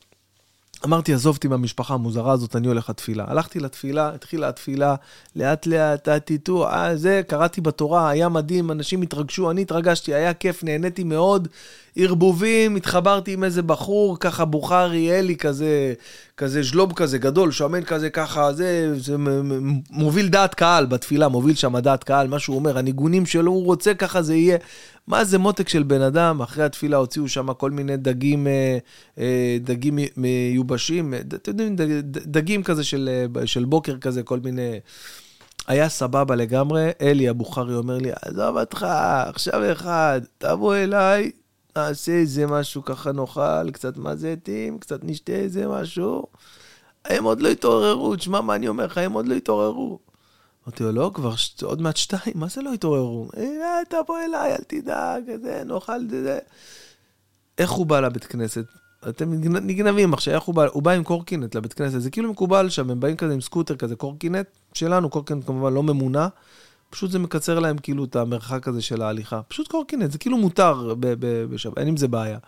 [0.85, 3.25] אמרתי, עזוב אותי מהמשפחה המוזרה הזאת, אני הולך לתפילה.
[3.29, 4.95] הלכתי לתפילה, התחילה התפילה,
[5.37, 10.65] לאט לאט, תתו, אה, זה, קראתי בתורה, היה מדהים, אנשים התרגשו, אני התרגשתי, היה כיף,
[10.65, 11.49] נהניתי מאוד.
[11.97, 15.95] ערבובים, התחברתי עם איזה בחור, ככה בוכרי אלי כזה,
[16.37, 19.17] כזה ז'לוב כזה גדול, שמן כזה ככה, זה, זה
[19.91, 23.95] מוביל דעת קהל בתפילה, מוביל שם דעת קהל, מה שהוא אומר, הניגונים שלו, הוא רוצה
[23.95, 24.59] ככה זה יהיה.
[25.11, 28.79] מה זה מותק של בן אדם, אחרי התפילה הוציאו שם כל מיני דגים, אה,
[29.19, 34.81] אה, דגים מיובשים, אתם יודעים, דגים כזה של, אה, של בוקר כזה, כל מיני...
[35.67, 38.87] היה סבבה לגמרי, אלי הבוכרי אומר לי, עזוב אותך,
[39.27, 41.31] עכשיו אחד, תבוא אליי,
[41.77, 46.27] נעשה איזה משהו ככה נאכל, קצת מזטים, קצת נשתה איזה משהו.
[47.05, 50.10] הם עוד לא התעוררו, תשמע מה אני אומר לך, הם עוד לא התעוררו.
[50.71, 51.63] אמרתי לו, לא, כבר ש...
[51.63, 53.29] עוד מעט שתיים, מה זה לא התעוררו?
[53.37, 56.39] אה, תבוא אליי, אל תדאג, זה, נאכל, זה.
[57.59, 58.65] איך הוא בא לבית כנסת?
[59.09, 60.67] אתם נגנבים עכשיו, איך הוא בא?
[60.73, 63.77] הוא בא עם קורקינט לבית כנסת, זה כאילו מקובל שם, הם באים כזה עם סקוטר
[63.77, 66.29] כזה, קורקינט שלנו, קורקינט כמובן לא ממונע.
[66.91, 69.43] פשוט זה מקצר להם כאילו את המרחק הזה של ההליכה.
[69.43, 70.95] פשוט קורקינט, זה כאילו מותר
[71.51, 72.39] בשבת, אין עם זה בעיה.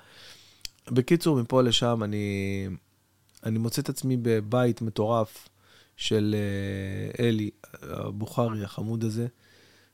[0.91, 2.67] בקיצור, מפה לשם אני,
[3.47, 5.49] אני מוצא את עצמי בבית מטורף
[5.97, 7.51] של אה, אלי,
[7.83, 9.27] הבוכרי החמוד הזה.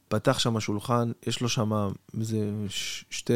[0.08, 1.90] פתח שם שולחן, יש לו שם
[2.20, 2.50] איזה
[3.10, 3.32] שתי,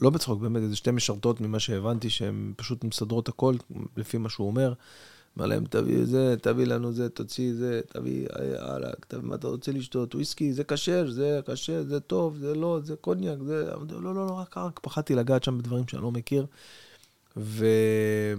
[0.00, 3.54] לא בצחוק, באמת, איזה שתי משרתות ממה שהבנתי, שהן פשוט מסדרות הכל,
[3.96, 4.72] לפי מה שהוא אומר.
[5.38, 9.72] אמר להם, תביא זה, תביא לנו זה, תוציא זה, תביא, יאללה, תביא מה אתה רוצה
[9.72, 13.70] לשתות, וויסקי, זה כשר, זה כשר, זה טוב, זה לא, זה קוניאק, זה...
[13.90, 16.46] לא, לא, לא, רק, רק פחדתי לגעת שם בדברים שאני לא מכיר.
[17.36, 18.36] ואני,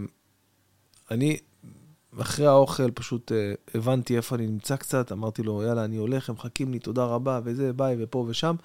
[2.21, 3.35] אחרי האוכל פשוט uh,
[3.77, 7.39] הבנתי איפה אני נמצא קצת, אמרתי לו, יאללה, אני הולך, הם מחכים לי, תודה רבה,
[7.43, 8.55] וזה, ביי, ופה ושם.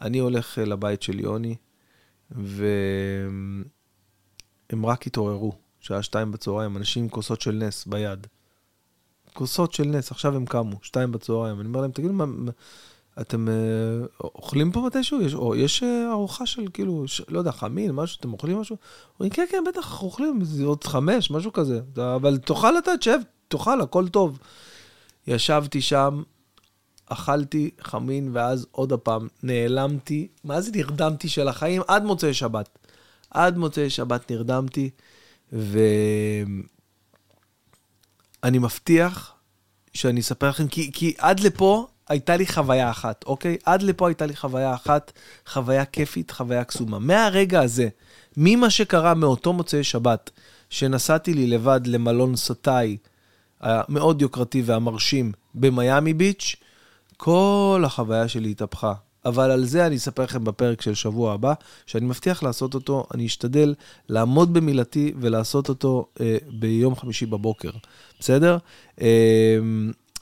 [0.00, 1.56] אני הולך uh, לבית של יוני,
[2.30, 3.64] והם
[4.84, 5.52] רק התעוררו.
[5.80, 8.26] שעה שתיים בצהריים, אנשים עם כוסות של נס ביד.
[9.32, 11.60] כוסות של נס, עכשיו הם קמו, שתיים בצהריים.
[11.60, 12.24] אני אומר להם, תגידו, מה,
[13.20, 13.54] אתם אה,
[14.20, 15.22] אוכלים פה מתישהו?
[15.22, 18.76] יש, או יש אה, ארוחה של כאילו, ש, לא יודע, חמין, משהו, אתם אוכלים משהו?
[19.14, 21.80] אומרים, כן, כן, בטח, אוכלים, עוד חמש, משהו כזה.
[22.16, 24.38] אבל תאכל אתה, תשב, תאכל, הכל טוב.
[25.26, 26.22] ישבתי שם,
[27.06, 31.82] אכלתי חמין, ואז עוד פעם נעלמתי, מה זה נרדמתי של החיים?
[31.88, 32.78] עד מוצאי שבת.
[33.30, 34.90] עד מוצאי שבת נרדמתי.
[35.52, 36.58] ואני
[38.58, 39.34] מבטיח
[39.94, 43.56] שאני אספר לכם, כי, כי עד לפה הייתה לי חוויה אחת, אוקיי?
[43.64, 45.12] עד לפה הייתה לי חוויה אחת,
[45.46, 46.98] חוויה כיפית, חוויה קסומה.
[46.98, 47.88] מהרגע הזה,
[48.36, 50.30] ממה שקרה מאותו מוצאי שבת,
[50.70, 52.96] שנסעתי לי לבד למלון סטאי,
[53.60, 56.56] המאוד יוקרתי והמרשים במיאמי ביץ',
[57.16, 58.94] כל החוויה שלי התהפכה.
[59.24, 61.52] אבל על זה אני אספר לכם בפרק של שבוע הבא,
[61.86, 63.74] שאני מבטיח לעשות אותו, אני אשתדל
[64.08, 67.70] לעמוד במילתי ולעשות אותו אה, ביום חמישי בבוקר,
[68.20, 68.58] בסדר?
[69.00, 69.58] אה,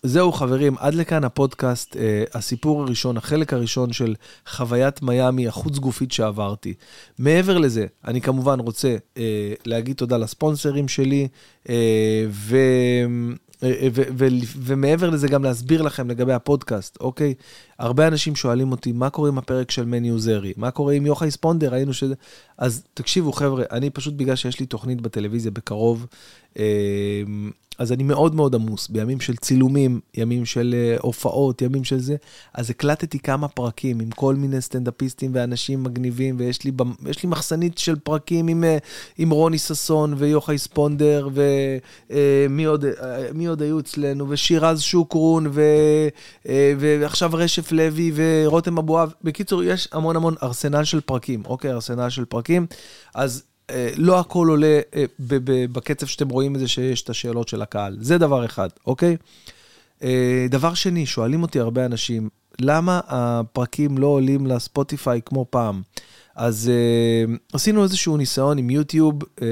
[0.03, 4.15] זהו חברים, עד לכאן הפודקאסט, אה, הסיפור הראשון, החלק הראשון של
[4.47, 6.75] חוויית מיאמי החוץ גופית שעברתי.
[7.19, 11.29] מעבר לזה, אני כמובן רוצה אה, להגיד תודה לספונסרים שלי,
[11.69, 12.57] אה, ו...
[13.63, 13.89] אה, אה,
[14.57, 17.35] ומעבר לזה גם להסביר לכם לגבי הפודקאסט, אוקיי?
[17.79, 20.53] הרבה אנשים שואלים אותי, מה קורה עם הפרק של מני עוזרי?
[20.57, 21.73] מה קורה עם יוחאי ספונדר?
[21.73, 22.15] ראינו שזה...
[22.59, 26.07] אז תקשיבו, חבר'ה, אני פשוט, בגלל שיש לי תוכנית בטלוויזיה בקרוב,
[26.59, 26.65] אה,
[27.79, 32.17] אז אני מאוד מאוד עמוס, בימים של צילומים, ימים של uh, הופעות, ימים של זה,
[32.55, 36.73] אז הקלטתי כמה פרקים עם כל מיני סטנדאפיסטים ואנשים מגניבים, ויש לי,
[37.05, 38.85] לי מחסנית של פרקים עם, uh,
[39.19, 45.63] עם רוני ששון ויוחאי ספונדר, ומי uh, עוד, uh, עוד היו אצלנו, ושירז שוקרון, ו,
[46.45, 46.49] uh,
[46.79, 49.13] ועכשיו רשף לוי ורותם אבואב.
[49.25, 51.73] בקיצור, יש המון המון ארסנל של פרקים, אוקיי?
[51.73, 52.67] ארסנל של פרקים.
[53.15, 53.58] אז אה,
[53.97, 55.05] לא הכל עולה אה,
[55.73, 57.97] בקצב שאתם רואים את זה שיש את השאלות של הקהל.
[58.01, 59.17] זה דבר אחד, אוקיי?
[60.03, 62.29] אה, דבר שני, שואלים אותי הרבה אנשים,
[62.61, 65.83] למה הפרקים לא עולים לספוטיפיי כמו פעם?
[66.39, 69.43] אז uh, עשינו איזשהו ניסיון עם יוטיוב, uh,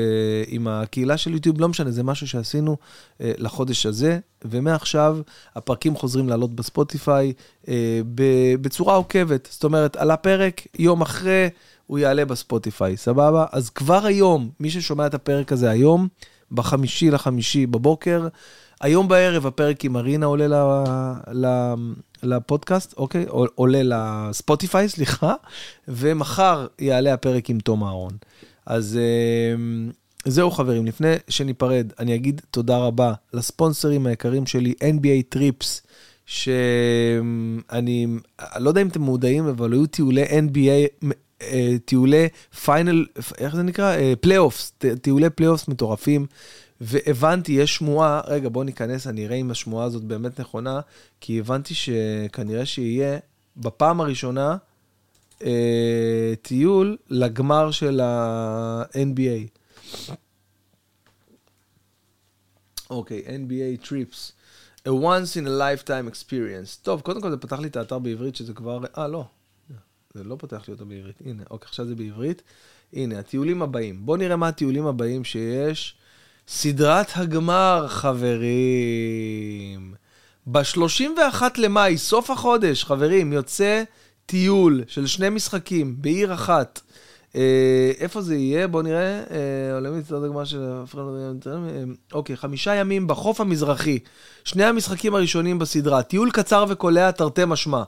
[0.46, 5.18] עם הקהילה של יוטיוב, לא משנה, זה משהו שעשינו uh, לחודש הזה, ומעכשיו
[5.56, 7.68] הפרקים חוזרים לעלות בספוטיפיי uh,
[8.60, 9.48] בצורה עוקבת.
[9.50, 11.48] זאת אומרת, על הפרק, יום אחרי,
[11.86, 13.46] הוא יעלה בספוטיפיי, סבבה?
[13.52, 16.08] אז כבר היום, מי ששומע את הפרק הזה היום,
[16.52, 18.28] בחמישי לחמישי בבוקר,
[18.80, 20.84] היום בערב הפרק עם מרינה עולה ל,
[21.46, 21.74] ל,
[22.22, 23.26] לפודקאסט, אוקיי?
[23.54, 25.34] עולה לספוטיפיי, סליחה,
[25.88, 28.12] ומחר יעלה הפרק עם תום אהרון.
[28.66, 29.54] אז אה,
[30.24, 35.82] זהו חברים, לפני שניפרד, אני אגיד תודה רבה לספונסרים היקרים שלי, NBA Trips,
[36.26, 38.06] שאני
[38.58, 41.06] לא יודע אם אתם מודעים, אבל היו טיולי NBA,
[41.84, 42.28] טיולי
[42.64, 43.06] final,
[43.38, 43.96] איך זה נקרא?
[44.20, 46.26] playoffs, אה, טיולי playoffs מטורפים.
[46.80, 50.80] והבנתי, יש שמועה, רגע, בוא ניכנס, אני אראה אם השמועה הזאת באמת נכונה,
[51.20, 53.18] כי הבנתי שכנראה שיהיה
[53.56, 54.56] בפעם הראשונה
[55.44, 59.48] אה, טיול לגמר של ה-NBA.
[62.90, 64.32] אוקיי, okay, NBA Trips.
[64.88, 66.82] A once in a lifetime experience.
[66.82, 68.80] טוב, קודם כל זה פתח לי את האתר בעברית, שזה כבר...
[68.98, 69.24] אה, לא.
[70.16, 71.16] זה לא פותח לי אותו בעברית.
[71.24, 72.42] הנה, אוקיי, עכשיו זה בעברית.
[72.92, 74.06] הנה, הטיולים הבאים.
[74.06, 75.94] בואו נראה מה הטיולים הבאים שיש.
[76.48, 78.46] סדרת הגמר, חברים.
[80.46, 83.82] ב-31 למאי, סוף החודש, חברים, יוצא
[84.26, 86.80] טיול של שני משחקים בעיר אחת.
[87.36, 88.68] אה, איפה זה יהיה?
[88.68, 89.22] בואו נראה.
[89.30, 90.60] אה, עולה מצטער הגמר של...
[92.12, 93.98] אוקיי, חמישה ימים בחוף המזרחי.
[94.44, 96.02] שני המשחקים הראשונים בסדרה.
[96.02, 97.82] טיול קצר וקולע תרתי משמע.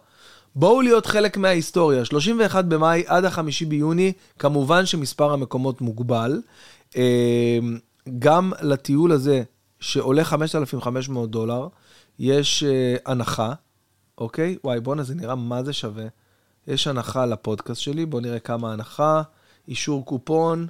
[0.54, 2.04] בואו להיות חלק מההיסטוריה.
[2.04, 6.40] 31 במאי עד החמישי ביוני, כמובן שמספר המקומות מוגבל.
[6.96, 7.58] אה,
[8.18, 9.42] גם לטיול הזה,
[9.80, 11.68] שעולה 5,500 דולר,
[12.18, 13.52] יש uh, הנחה,
[14.18, 14.56] אוקיי?
[14.64, 16.06] וואי, בואנה, זה נראה מה זה שווה.
[16.66, 19.22] יש הנחה לפודקאסט שלי, בואו נראה כמה הנחה.
[19.68, 20.66] אישור קופון,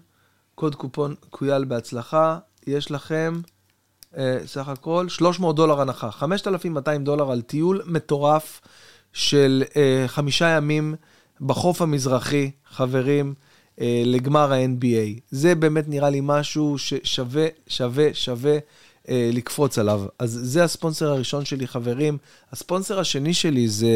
[0.55, 3.41] קוד קופון קויאל בהצלחה, יש לכם
[4.13, 4.17] uh,
[4.47, 6.11] סך הכל 300 דולר הנחה.
[6.11, 8.61] 5,200 דולר על טיול מטורף
[9.13, 9.75] של uh,
[10.07, 10.95] חמישה ימים
[11.41, 13.35] בחוף המזרחי, חברים.
[13.81, 15.21] אה, לגמר ה-NBA.
[15.31, 18.59] זה באמת נראה לי משהו ששווה, שווה, שווה
[19.09, 20.03] אה, לקפוץ עליו.
[20.19, 22.19] אז זה הספונסר הראשון שלי, חברים.
[22.53, 23.89] הספונסר השני שלי זה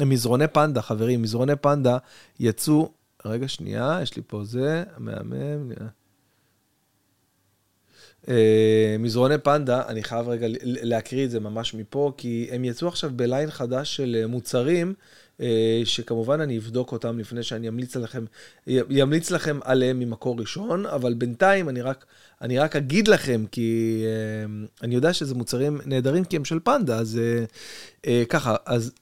[0.00, 1.22] אה, מזרוני פנדה, חברים.
[1.22, 1.98] מזרוני פנדה
[2.40, 2.90] יצאו,
[3.24, 5.72] רגע, שנייה, יש לי פה זה, מהמם.
[8.26, 8.30] Uh,
[8.98, 13.50] מזרוני פנדה, אני חייב רגע להקריא את זה ממש מפה, כי הם יצאו עכשיו בליין
[13.50, 14.94] חדש של מוצרים
[15.40, 18.24] אה, שכמובן אני אבדוק אותם לפני שאני אמליץ לכם,
[18.66, 22.04] ימליץ לכם עליהם ממקור ראשון, אבל בינתיים אני רק,
[22.42, 26.98] אני רק אגיד לכם, כי אה, אני יודע שזה מוצרים נהדרים כי הם של פנדה,
[26.98, 27.20] אז
[28.06, 28.92] אה, ככה, אז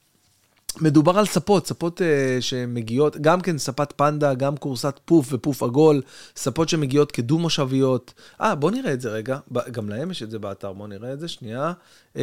[0.81, 2.03] מדובר על ספות, ספות uh,
[2.41, 6.01] שמגיעות, גם כן ספת פנדה, גם קורסת פוף ופוף עגול,
[6.35, 8.13] ספות שמגיעות כדו-מושביות.
[8.41, 9.37] אה, בוא נראה את זה רגע,
[9.71, 11.73] גם להם יש את זה באתר, בוא נראה את זה, שנייה.
[12.13, 12.17] Uh,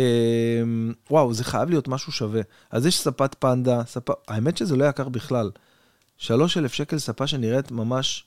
[1.11, 2.41] וואו, זה חייב להיות משהו שווה.
[2.71, 4.11] אז יש ספת פנדה, ספ...
[4.29, 5.51] האמת שזה לא יקר בכלל.
[6.19, 8.25] 3,000 שקל ספה שנראית ממש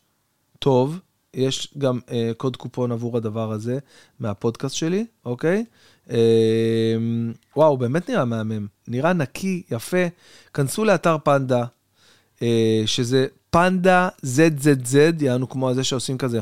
[0.59, 0.99] טוב,
[1.33, 3.77] יש גם uh, קוד קופון עבור הדבר הזה
[4.19, 5.65] מהפודקאסט שלי, אוקיי?
[5.67, 5.94] Uh,
[7.55, 8.67] וואו, באמת נראה מהמם.
[8.87, 10.07] נראה נקי, יפה.
[10.53, 11.63] כנסו לאתר פנדה,
[12.35, 12.41] uh,
[12.85, 16.39] שזה פנדה ZZZ, יענו כמו זה שעושים כזה.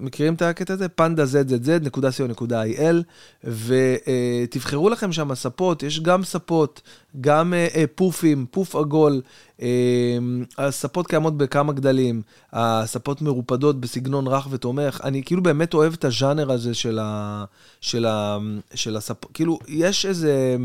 [0.00, 0.88] מכירים את הקטע הזה?
[0.88, 2.96] פנדה zzz.co.il,
[3.44, 6.82] ותבחרו לכם שם ספות, יש גם ספות,
[7.20, 9.22] גם אה, אה, פופים, פוף עגול,
[9.62, 10.18] אה,
[10.58, 12.22] הספות קיימות בכמה גדלים,
[12.52, 17.44] הספות מרופדות בסגנון רך ותומך, אני כאילו באמת אוהב את הז'אנר הזה של, ה,
[17.80, 18.38] של, ה,
[18.74, 20.56] של הספות, כאילו יש איזה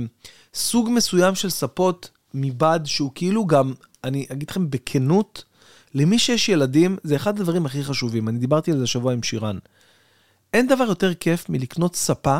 [0.53, 5.43] סוג מסוים של ספות מבד שהוא כאילו גם, אני אגיד לכם בכנות,
[5.93, 8.29] למי שיש ילדים, זה אחד הדברים הכי חשובים.
[8.29, 9.57] אני דיברתי על זה השבוע עם שירן.
[10.53, 12.39] אין דבר יותר כיף מלקנות ספה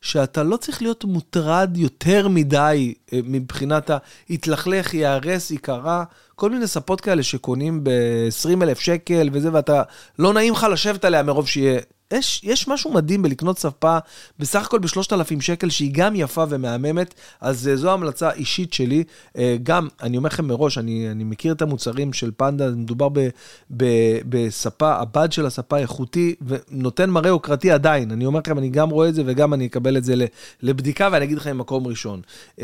[0.00, 3.90] שאתה לא צריך להיות מוטרד יותר מדי אה, מבחינת
[4.30, 9.82] ההתלכלך, ייהרס, ייקרע, כל מיני ספות כאלה שקונים ב-20 אלף שקל וזה, ואתה,
[10.18, 11.80] לא נעים לך לשבת עליה מרוב שיהיה
[12.12, 13.98] יש, יש משהו מדהים בלקנות ספה
[14.38, 19.04] בסך הכל בשלושת אלפים שקל, שהיא גם יפה ומהממת, אז uh, זו המלצה אישית שלי.
[19.28, 23.28] Uh, גם, אני אומר לכם מראש, אני, אני מכיר את המוצרים של פנדה, מדובר ב,
[23.76, 23.84] ב,
[24.28, 28.10] בספה, הבד של הספה איכותי, ונותן מראה יוקרתי עדיין.
[28.10, 30.14] אני אומר לכם, אני גם רואה את זה וגם אני אקבל את זה
[30.62, 32.20] לבדיקה, ואני אגיד לכם מקום ראשון.
[32.56, 32.62] Uh,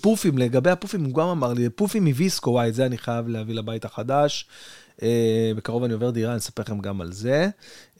[0.00, 3.54] פופים, לגבי הפופים, הוא גם אמר לי, פופים מוויסקו, וואי, את זה אני חייב להביא
[3.54, 4.46] לבית החדש.
[5.02, 7.48] אה, בקרוב אני עובר דירה, אני אספר לכם גם על זה.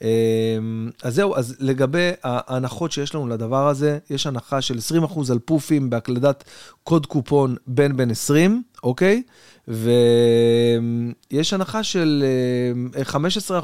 [0.01, 0.57] אה,
[1.03, 5.89] אז זהו, אז לגבי ההנחות שיש לנו לדבר הזה, יש הנחה של 20% על פופים
[5.89, 6.43] בהקלדת
[6.83, 9.23] קוד קופון בין בין 20, אוקיי?
[9.67, 12.23] ויש הנחה של
[13.11, 13.15] 15%
[13.51, 13.59] אה,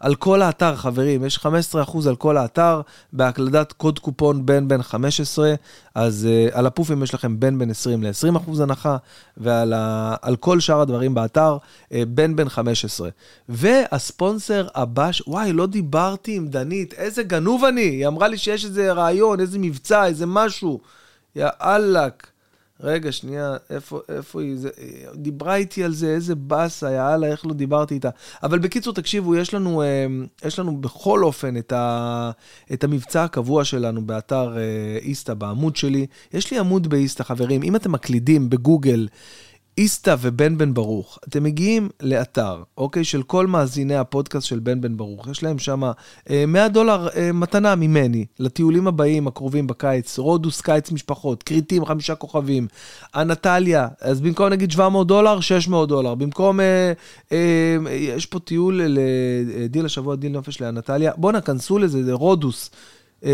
[0.00, 2.80] על כל האתר, חברים, יש 15% על כל האתר,
[3.12, 5.54] בהקלדת קוד קופון בין בין 15,
[5.94, 8.96] אז uh, על הפופים יש לכם בין בין 20 ל-20% הנחה,
[9.36, 13.08] ועל ה, כל שאר הדברים באתר, uh, בין בין 15.
[13.48, 15.22] והספונסר הבא, ש...
[15.26, 19.58] וואי, לא דיברתי עם דנית, איזה גנוב אני, היא אמרה לי שיש איזה רעיון, איזה
[19.58, 20.80] מבצע, איזה משהו.
[21.36, 22.33] יא אללק.
[22.84, 24.56] רגע, שנייה, איפה, איפה היא?
[24.56, 24.70] זה,
[25.14, 28.10] דיברה איתי על זה, איזה באסה, יאללה, איך לא דיברתי איתה.
[28.42, 30.06] אבל בקיצור, תקשיבו, יש לנו, אה,
[30.44, 32.30] יש לנו בכל אופן את, ה,
[32.72, 34.62] את המבצע הקבוע שלנו באתר אה,
[35.02, 36.06] איסתא, בעמוד שלי.
[36.32, 39.08] יש לי עמוד באיסתא, חברים, אם אתם מקלידים בגוגל,
[39.78, 44.96] איסתא ובן בן ברוך, אתם מגיעים לאתר, אוקיי, של כל מאזיני הפודקאסט של בן בן
[44.96, 45.28] ברוך.
[45.28, 45.82] יש להם שם
[46.30, 52.14] אה, 100 דולר אה, מתנה ממני לטיולים הבאים, הקרובים בקיץ, רודוס קיץ משפחות, כריתים, חמישה
[52.14, 52.66] כוכבים,
[53.14, 56.14] אנטליה, אז במקום נגיד 700 דולר, 600 דולר.
[56.14, 56.92] במקום, אה,
[57.32, 61.12] אה, יש פה טיול לדיל השבוע, דיל נופש לאנטליה.
[61.16, 62.70] בואנה, כנסו לזה, זה רודוס.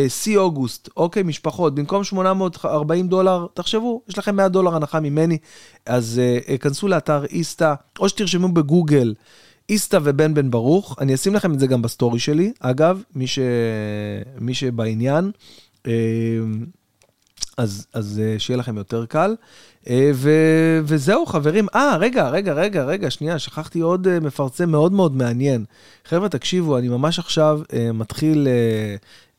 [0.09, 5.39] שיא אוגוסט, אוקיי, משפחות, במקום 840 דולר, תחשבו, יש לכם 100 דולר הנחה ממני,
[5.87, 9.15] אז אה, כנסו לאתר איסתא, או שתרשמו בגוגל.
[9.69, 13.39] איסתא ובן בן ברוך, אני אשים לכם את זה גם בסטורי שלי, אגב, מי, ש...
[14.41, 15.31] מי שבעניין,
[15.87, 15.93] אה,
[17.61, 19.35] אז, אז אה, שיהיה לכם יותר קל.
[20.15, 20.31] ו...
[20.85, 21.67] וזהו, חברים.
[21.75, 25.65] אה, רגע, רגע, רגע, רגע, שנייה, שכחתי עוד מפרסם מאוד מאוד מעניין.
[26.05, 27.61] חבר'ה, תקשיבו, אני ממש עכשיו
[27.95, 28.49] מתחיל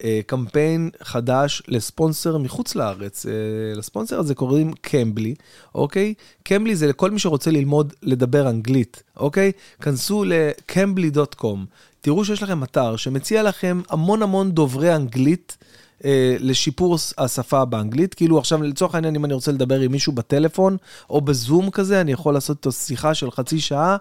[0.03, 3.25] אה, קמפיין חדש לספונסר מחוץ לארץ.
[3.25, 3.31] אה,
[3.75, 5.35] לספונסר הזה קוראים קמבלי,
[5.75, 6.13] אוקיי?
[6.43, 9.51] קמבלי זה לכל מי שרוצה ללמוד לדבר אנגלית, אוקיי?
[9.81, 11.57] כנסו ל-cambly.com,
[12.01, 15.57] תראו שיש לכם אתר שמציע לכם המון המון דוברי אנגלית.
[16.05, 18.13] אה, לשיפור השפה באנגלית.
[18.13, 20.77] כאילו עכשיו לצורך העניין אם אני רוצה לדבר עם מישהו בטלפון
[21.09, 23.97] או בזום כזה, אני יכול לעשות איתו שיחה של חצי שעה.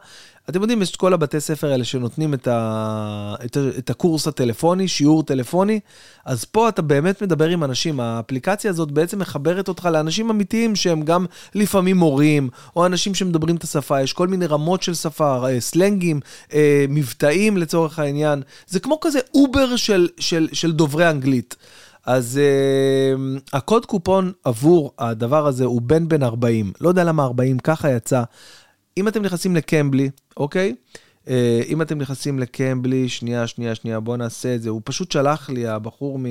[0.48, 3.34] אתם יודעים, יש את כל הבתי ספר האלה שנותנים את, ה...
[3.44, 3.61] את, ה...
[3.78, 5.80] את הקורס הטלפוני, שיעור טלפוני,
[6.24, 8.01] אז פה אתה באמת מדבר עם אנשים.
[8.01, 13.64] האפליקציה הזאת בעצם מחברת אותך לאנשים אמיתיים שהם גם לפעמים מורים, או אנשים שמדברים את
[13.64, 16.20] השפה, יש כל מיני רמות של שפה, אה, סלנגים,
[16.55, 18.42] אה, מבטאים לצורך העניין.
[18.66, 21.57] זה כמו כזה אובר של, של, של דוברי אנגלית.
[22.11, 27.58] אז אה, הקוד קופון עבור הדבר הזה הוא בן בן 40, לא יודע למה 40,
[27.58, 28.22] ככה יצא.
[28.96, 30.74] אם אתם נכנסים ל Cambly, אוקיי?
[31.24, 31.28] אה,
[31.68, 34.70] אם אתם נכנסים ל Cambly, שנייה, שנייה, שנייה, בואו נעשה את זה.
[34.70, 36.24] הוא פשוט שלח לי, הבחור מ...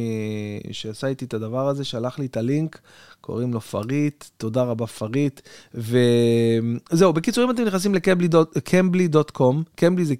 [0.71, 2.79] שעשה איתי את הדבר הזה, שלח לי את הלינק,
[3.21, 5.41] קוראים לו פריט, תודה רבה פריט.
[5.73, 10.13] וזהו, בקיצור, אם אתם נכנסים לקמבלי.com, קמבלי זה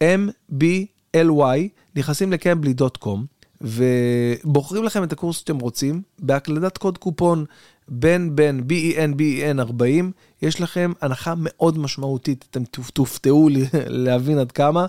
[0.00, 7.44] C-A-M-B-L-Y, נכנסים לקמבלי.com, ובוחרים לכם את הקורס שאתם רוצים, בהקלדת קוד קופון
[7.88, 13.48] בין בין BEN BEN 40, יש לכם הנחה מאוד משמעותית, אתם תופתעו
[13.88, 14.86] להבין עד כמה,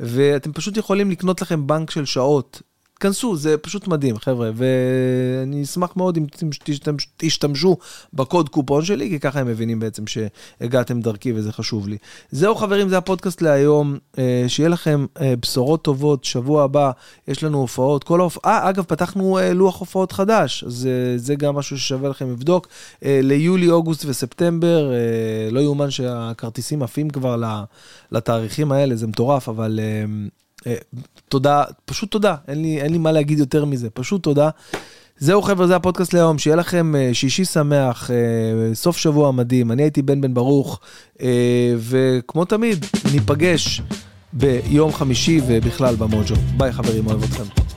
[0.00, 2.62] ואתם פשוט יכולים לקנות לכם בנק של שעות
[3.00, 6.24] כנסו, זה פשוט מדהים, חבר'ה, ואני אשמח מאוד אם
[7.16, 7.76] תשתמשו
[8.12, 11.96] בקוד קופון שלי, כי ככה הם מבינים בעצם שהגעתם דרכי וזה חשוב לי.
[12.30, 16.90] זהו חברים, זה הפודקאסט להיום, אה, שיהיה לכם אה, בשורות טובות, שבוע הבא
[17.28, 21.54] יש לנו הופעות, כל ההופעות, אה, אגב, פתחנו אה, לוח הופעות חדש, אז זה גם
[21.54, 22.68] משהו ששווה לכם לבדוק.
[23.02, 24.90] ליולי, אוגוסט וספטמבר,
[25.50, 27.36] לא יאומן שהכרטיסים עפים כבר
[28.12, 29.80] לתאריכים האלה, זה מטורף, אבל...
[30.66, 30.74] אה,
[31.28, 34.50] תודה, פשוט תודה, אין לי, אין לי מה להגיד יותר מזה, פשוט תודה.
[35.18, 39.72] זהו חבר'ה, זה הפודקאסט להיום, שיהיה לכם אה, שישי שמח, אה, סוף שבוע מדהים.
[39.72, 40.80] אני הייתי בן בן ברוך,
[41.78, 43.82] וכמו תמיד, ניפגש
[44.32, 46.34] ביום חמישי ובכלל במוג'ו.
[46.56, 47.67] ביי חברים, אוהב אתכם.